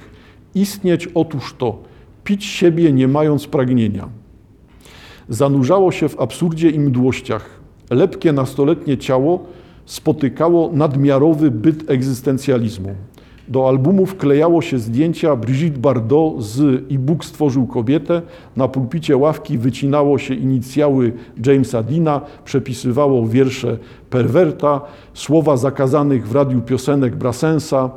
Istnieć 0.54 1.08
otóż 1.14 1.54
to, 1.58 1.78
pić 2.26 2.44
siebie 2.44 2.92
nie 2.92 3.08
mając 3.08 3.46
pragnienia. 3.46 4.08
Zanurzało 5.28 5.92
się 5.92 6.08
w 6.08 6.20
absurdzie 6.20 6.70
i 6.70 6.80
mdłościach. 6.80 7.60
Lepkie 7.90 8.32
nastoletnie 8.32 8.98
ciało 8.98 9.46
spotykało 9.84 10.70
nadmiarowy 10.72 11.50
byt 11.50 11.90
egzystencjalizmu. 11.90 12.94
Do 13.48 13.68
albumu 13.68 14.06
wklejało 14.06 14.62
się 14.62 14.78
zdjęcia 14.78 15.36
Brigitte 15.36 15.78
Bardot 15.78 16.42
z 16.42 16.84
I 16.90 16.98
Bóg 16.98 17.24
stworzył 17.24 17.66
kobietę. 17.66 18.22
Na 18.56 18.68
pulpicie 18.68 19.16
ławki 19.16 19.58
wycinało 19.58 20.18
się 20.18 20.34
inicjały 20.34 21.12
Jamesa 21.46 21.82
Dina, 21.82 22.20
przepisywało 22.44 23.26
wiersze 23.26 23.78
Perwerta, 24.10 24.80
słowa 25.14 25.56
zakazanych 25.56 26.28
w 26.28 26.34
radiu 26.34 26.60
piosenek 26.60 27.16
Brassensa, 27.16 27.90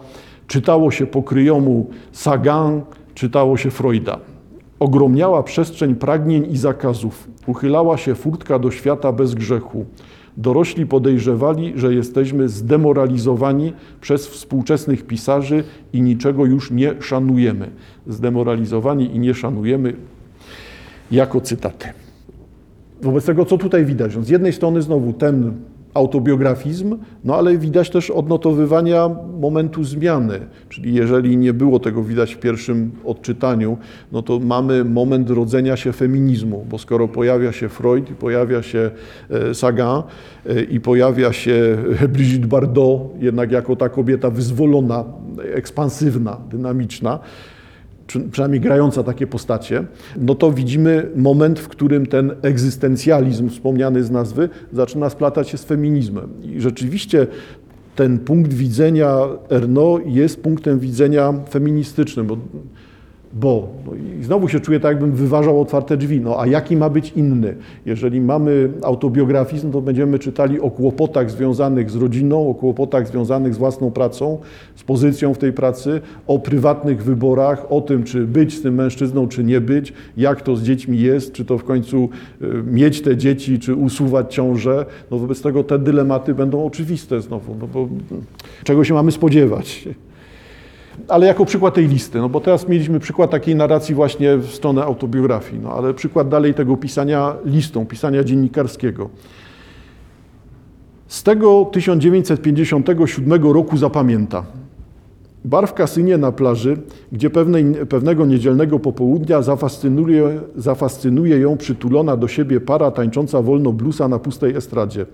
czytało 0.48 0.92
się 0.92 1.08
pokryjomu 1.08 1.90
Sagan, 2.12 2.82
czytało 3.20 3.58
się 3.58 3.72
Freuda. 3.72 4.20
Ogromniała 4.80 5.44
przestrzeń 5.44 5.96
pragnień 5.96 6.52
i 6.52 6.58
zakazów. 6.58 7.28
Uchylała 7.48 7.98
się 7.98 8.16
furtka 8.16 8.60
do 8.60 8.72
świata 8.72 9.12
bez 9.12 9.36
grzechu. 9.36 9.86
Dorośli 10.38 10.86
podejrzewali, 10.86 11.74
że 11.76 11.94
jesteśmy 11.94 12.50
zdemoralizowani 12.50 13.74
przez 14.02 14.28
współczesnych 14.28 15.08
pisarzy 15.08 15.64
i 15.94 16.02
niczego 16.02 16.46
już 16.46 16.72
nie 16.72 17.02
szanujemy. 17.02 17.70
Zdemoralizowani 18.08 19.16
i 19.16 19.20
nie 19.20 19.34
szanujemy 19.34 19.94
jako 21.12 21.42
cytaty. 21.42 21.88
Wobec 23.02 23.26
tego, 23.26 23.46
co 23.46 23.58
tutaj 23.58 23.86
widać? 23.86 24.16
No 24.16 24.24
z 24.24 24.30
jednej 24.30 24.54
strony 24.54 24.82
znowu 24.82 25.14
ten 25.14 25.54
autobiografizm, 25.94 26.98
no 27.24 27.36
ale 27.36 27.58
widać 27.58 27.90
też 27.90 28.10
odnotowywania 28.10 29.10
momentu 29.40 29.84
zmiany. 29.84 30.40
Czyli 30.70 30.94
jeżeli 30.94 31.38
nie 31.38 31.54
było 31.54 31.80
tego 31.80 32.04
widać 32.04 32.36
w 32.36 32.40
pierwszym 32.40 32.92
odczytaniu, 33.06 33.78
no 34.12 34.22
to 34.22 34.40
mamy 34.40 34.86
moment 34.86 35.30
rodzenia 35.30 35.78
się 35.78 35.94
feminizmu, 35.94 36.66
bo 36.70 36.78
skoro 36.78 37.08
pojawia 37.08 37.52
się 37.52 37.70
Freud 37.70 38.12
i 38.12 38.14
pojawia 38.14 38.64
się 38.64 38.92
e, 39.30 39.54
Sagan 39.54 40.04
e, 40.46 40.62
i 40.64 40.80
pojawia 40.80 41.34
się 41.34 41.78
Brigitte 42.14 42.48
Bardot, 42.48 43.02
jednak 43.20 43.52
jako 43.52 43.76
ta 43.76 43.90
kobieta 43.90 44.30
wyzwolona, 44.30 45.04
ekspansywna, 45.54 46.38
dynamiczna, 46.52 47.20
przy- 48.10 48.20
przynajmniej 48.20 48.62
grająca 48.62 49.04
takie 49.04 49.28
postacie, 49.28 49.84
no 50.18 50.36
to 50.36 50.52
widzimy 50.52 51.10
moment, 51.16 51.60
w 51.60 51.68
którym 51.68 52.06
ten 52.06 52.32
egzystencjalizm 52.42 53.50
wspomniany 53.50 54.04
z 54.04 54.12
nazwy 54.12 54.50
zaczyna 54.74 55.10
splatać 55.10 55.50
się 55.50 55.58
z 55.58 55.64
feminizmem. 55.64 56.30
I 56.44 56.62
rzeczywiście 56.62 57.28
ten 57.96 58.20
punkt 58.20 58.54
widzenia 58.54 59.18
Erno 59.52 60.00
jest 60.06 60.42
punktem 60.44 60.80
widzenia 60.80 61.34
feministycznym, 61.50 62.28
bo, 62.28 62.38
bo 63.34 63.68
no 63.86 63.92
i 63.96 64.24
znowu 64.24 64.48
się 64.48 64.60
czuję 64.60 64.80
tak, 64.80 64.92
jakbym 64.92 65.12
wyważał 65.12 65.62
otwarte 65.62 65.98
drzwi. 65.98 66.22
No 66.22 66.42
a 66.42 66.48
jaki 66.48 66.78
ma 66.78 66.90
być 66.90 67.12
inny? 67.16 67.56
Jeżeli 67.86 68.22
mamy 68.22 68.70
autobiografizm, 68.84 69.72
to 69.72 69.82
będziemy 69.82 70.20
czytali 70.20 70.60
o 70.60 70.72
kłopotach 70.72 71.32
związanych 71.32 71.92
z 71.92 71.96
rodziną, 71.96 72.50
o 72.50 72.54
kłopotach 72.54 73.08
związanych 73.08 73.54
z 73.54 73.58
własną 73.58 73.92
pracą, 73.92 74.38
z 74.76 74.84
pozycją 74.84 75.34
w 75.34 75.38
tej 75.38 75.54
pracy, 75.54 76.02
o 76.28 76.40
prywatnych 76.40 77.04
wyborach, 77.04 77.72
o 77.72 77.82
tym, 77.82 78.04
czy 78.04 78.28
być 78.28 78.58
z 78.58 78.62
tym 78.62 78.76
mężczyzną, 78.76 79.28
czy 79.28 79.44
nie 79.44 79.62
być, 79.62 79.94
jak 80.18 80.42
to 80.42 80.56
z 80.56 80.64
dziećmi 80.64 81.00
jest, 81.00 81.34
czy 81.34 81.46
to 81.46 81.58
w 81.58 81.64
końcu 81.64 82.10
y, 82.42 82.48
mieć 82.72 83.02
te 83.02 83.18
dzieci, 83.18 83.60
czy 83.60 83.76
usuwać 83.76 84.34
ciążę. 84.34 84.86
No 85.12 85.18
wobec 85.18 85.42
tego 85.42 85.64
te 85.64 85.80
dylematy 85.80 86.34
będą 86.34 86.66
oczywiste 86.66 87.22
znowu, 87.22 87.56
no 87.62 87.68
bo 87.68 87.80
mm, 87.80 88.00
czego 88.64 88.84
się 88.84 88.94
mamy 88.94 89.12
spodziewać? 89.12 89.88
Ale 91.08 91.26
jako 91.26 91.46
przykład 91.46 91.74
tej 91.74 91.88
listy, 91.88 92.18
no 92.18 92.30
bo 92.30 92.42
teraz 92.42 92.68
mieliśmy 92.68 93.00
przykład 93.00 93.32
takiej 93.32 93.56
narracji 93.56 93.96
właśnie 93.96 94.38
w 94.38 94.52
stronę 94.52 94.84
autobiografii, 94.84 95.62
no 95.62 95.72
ale 95.72 95.94
przykład 95.94 96.30
dalej 96.30 96.54
tego 96.54 96.78
pisania 96.78 97.36
listą, 97.46 97.86
pisania 97.86 98.24
dziennikarskiego. 98.24 99.10
Z 101.08 101.24
tego 101.24 101.70
1957 101.72 103.52
roku 103.52 103.78
zapamięta. 103.78 104.44
Bar 105.46 105.68
w 105.68 105.74
kasynie 105.74 106.18
na 106.18 106.32
plaży, 106.32 106.78
gdzie 107.12 107.30
pewnej, 107.30 107.66
pewnego 107.90 108.26
niedzielnego 108.26 108.80
popołudnia 108.80 109.42
zafascynuje, 109.42 110.40
zafascynuje 110.56 111.40
ją 111.40 111.58
przytulona 111.58 112.18
do 112.18 112.28
siebie 112.28 112.62
para 112.62 112.92
tańcząca 112.92 113.42
wolno 113.42 113.74
bluesa 113.74 114.08
na 114.08 114.20
pustej 114.20 114.56
estradzie. 114.56 115.06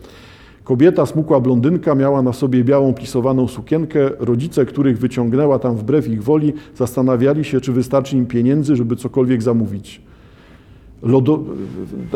Kobieta, 0.66 1.06
smukła 1.06 1.40
blondynka, 1.40 1.96
miała 1.96 2.22
na 2.22 2.34
sobie 2.34 2.64
białą 2.64 2.94
plisowaną 2.94 3.48
sukienkę. 3.48 4.00
Rodzice, 4.20 4.66
których 4.66 4.98
wyciągnęła 5.00 5.60
tam 5.60 5.76
wbrew 5.76 6.08
ich 6.08 6.24
woli, 6.24 6.54
zastanawiali 6.76 7.44
się, 7.44 7.62
czy 7.62 7.72
wystarczy 7.72 8.18
im 8.18 8.26
pieniędzy, 8.26 8.76
żeby 8.76 8.96
cokolwiek 8.96 9.44
zamówić. 9.44 10.02
Lodo... 11.04 11.44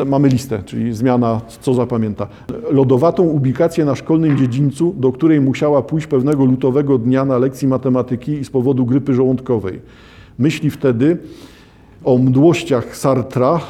Mamy 0.06 0.28
listę, 0.28 0.62
czyli 0.66 0.92
zmiana, 0.92 1.40
co 1.60 1.74
zapamięta. 1.74 2.26
Lodowatą 2.70 3.22
ubikację 3.22 3.84
na 3.84 3.94
szkolnym 3.94 4.38
dziedzińcu, 4.38 4.94
do 4.98 5.12
której 5.12 5.40
musiała 5.40 5.82
pójść 5.82 6.06
pewnego 6.06 6.44
lutowego 6.44 6.98
dnia 6.98 7.24
na 7.24 7.38
lekcji 7.38 7.68
matematyki 7.68 8.32
i 8.32 8.44
z 8.44 8.50
powodu 8.50 8.86
grypy 8.86 9.14
żołądkowej. 9.14 9.80
Myśli 10.38 10.70
wtedy 10.70 11.18
o 12.04 12.18
mdłościach 12.18 12.96
Sartra, 12.96 13.60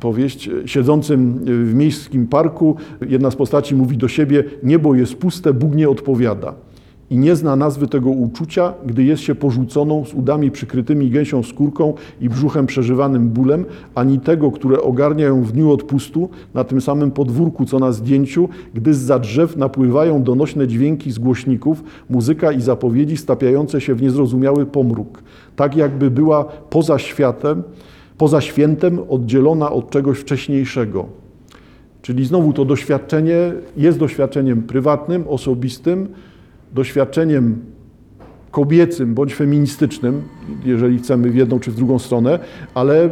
powieść, 0.00 0.50
siedzącym 0.66 1.40
w 1.44 1.74
miejskim 1.74 2.26
parku. 2.26 2.76
Jedna 3.08 3.30
z 3.30 3.36
postaci 3.36 3.74
mówi 3.74 3.96
do 3.96 4.08
siebie, 4.08 4.44
niebo 4.62 4.94
jest 4.94 5.14
puste, 5.14 5.52
Bóg 5.54 5.74
nie 5.74 5.88
odpowiada. 5.88 6.54
I 7.10 7.18
nie 7.18 7.36
zna 7.36 7.56
nazwy 7.56 7.86
tego 7.86 8.10
uczucia, 8.10 8.74
gdy 8.86 9.04
jest 9.04 9.22
się 9.22 9.34
porzuconą 9.34 10.04
z 10.04 10.14
udami 10.14 10.50
przykrytymi 10.50 11.10
gęsią 11.10 11.42
skórką 11.42 11.94
i 12.20 12.28
brzuchem 12.28 12.66
przeżywanym 12.66 13.28
bólem, 13.28 13.64
ani 13.94 14.20
tego, 14.20 14.50
które 14.50 14.82
ogarnia 14.82 15.26
ją 15.26 15.42
w 15.42 15.52
dniu 15.52 15.72
odpustu, 15.72 16.28
na 16.54 16.64
tym 16.64 16.80
samym 16.80 17.10
podwórku, 17.10 17.64
co 17.64 17.78
na 17.78 17.92
zdjęciu, 17.92 18.48
gdy 18.74 18.94
zza 18.94 19.18
drzew 19.18 19.56
napływają 19.56 20.22
donośne 20.22 20.68
dźwięki 20.68 21.12
z 21.12 21.18
głośników, 21.18 21.84
muzyka 22.10 22.52
i 22.52 22.60
zapowiedzi 22.60 23.16
stapiające 23.16 23.80
się 23.80 23.94
w 23.94 24.02
niezrozumiały 24.02 24.66
pomruk. 24.66 25.22
Tak 25.56 25.76
jakby 25.76 26.10
była 26.10 26.44
poza 26.44 26.98
światem, 26.98 27.62
poza 28.18 28.40
świętem, 28.40 28.98
oddzielona 29.08 29.72
od 29.72 29.90
czegoś 29.90 30.18
wcześniejszego. 30.18 31.06
Czyli 32.02 32.26
znowu 32.26 32.52
to 32.52 32.64
doświadczenie 32.64 33.52
jest 33.76 33.98
doświadczeniem 33.98 34.62
prywatnym, 34.62 35.24
osobistym, 35.28 36.08
doświadczeniem 36.72 37.58
kobiecym 38.50 39.14
bądź 39.14 39.34
feministycznym, 39.34 40.22
jeżeli 40.64 40.98
chcemy 40.98 41.30
w 41.30 41.34
jedną 41.34 41.60
czy 41.60 41.70
w 41.70 41.74
drugą 41.74 41.98
stronę, 41.98 42.38
ale 42.74 43.10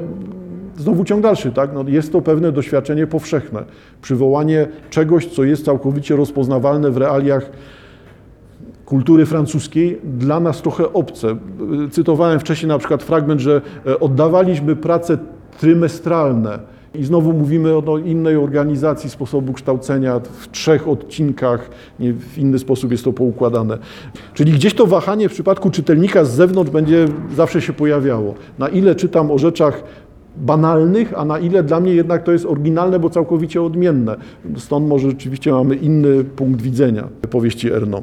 znowu 0.76 1.04
ciąg 1.04 1.22
dalszy, 1.22 1.52
tak? 1.52 1.70
No 1.74 1.84
jest 1.86 2.12
to 2.12 2.22
pewne 2.22 2.52
doświadczenie 2.52 3.06
powszechne, 3.06 3.64
przywołanie 4.02 4.68
czegoś, 4.90 5.26
co 5.26 5.44
jest 5.44 5.64
całkowicie 5.64 6.16
rozpoznawalne 6.16 6.90
w 6.90 6.96
realiach 6.96 7.50
kultury 8.84 9.26
francuskiej, 9.26 9.98
dla 10.04 10.40
nas 10.40 10.62
trochę 10.62 10.92
obce. 10.92 11.36
Cytowałem 11.90 12.40
wcześniej 12.40 12.68
na 12.68 12.78
przykład 12.78 13.02
fragment, 13.02 13.40
że 13.40 13.60
e, 13.86 14.00
oddawaliśmy 14.00 14.76
prace 14.76 15.18
trymestralne. 15.58 16.58
I 16.94 17.04
znowu 17.04 17.32
mówimy 17.32 17.76
o 17.76 17.98
innej 17.98 18.36
organizacji 18.36 19.10
sposobu 19.10 19.52
kształcenia 19.52 20.20
w 20.20 20.50
trzech 20.50 20.88
odcinkach, 20.88 21.70
w 21.98 22.38
inny 22.38 22.58
sposób 22.58 22.90
jest 22.92 23.04
to 23.04 23.12
poukładane. 23.12 23.78
Czyli 24.34 24.52
gdzieś 24.52 24.74
to 24.74 24.86
wahanie 24.86 25.28
w 25.28 25.32
przypadku 25.32 25.70
czytelnika 25.70 26.24
z 26.24 26.30
zewnątrz 26.30 26.70
będzie 26.70 27.06
zawsze 27.36 27.60
się 27.60 27.72
pojawiało. 27.72 28.34
Na 28.58 28.68
ile 28.68 28.94
czytam 28.94 29.30
o 29.30 29.38
rzeczach 29.38 29.84
banalnych, 30.36 31.12
a 31.16 31.24
na 31.24 31.38
ile 31.38 31.62
dla 31.62 31.80
mnie 31.80 31.94
jednak 31.94 32.22
to 32.22 32.32
jest 32.32 32.46
oryginalne, 32.46 32.98
bo 32.98 33.10
całkowicie 33.10 33.62
odmienne. 33.62 34.16
Stąd 34.56 34.88
może 34.88 35.10
rzeczywiście 35.10 35.52
mamy 35.52 35.74
inny 35.74 36.24
punkt 36.24 36.62
widzenia 36.62 37.08
powieści 37.30 37.72
Erno. 37.72 38.02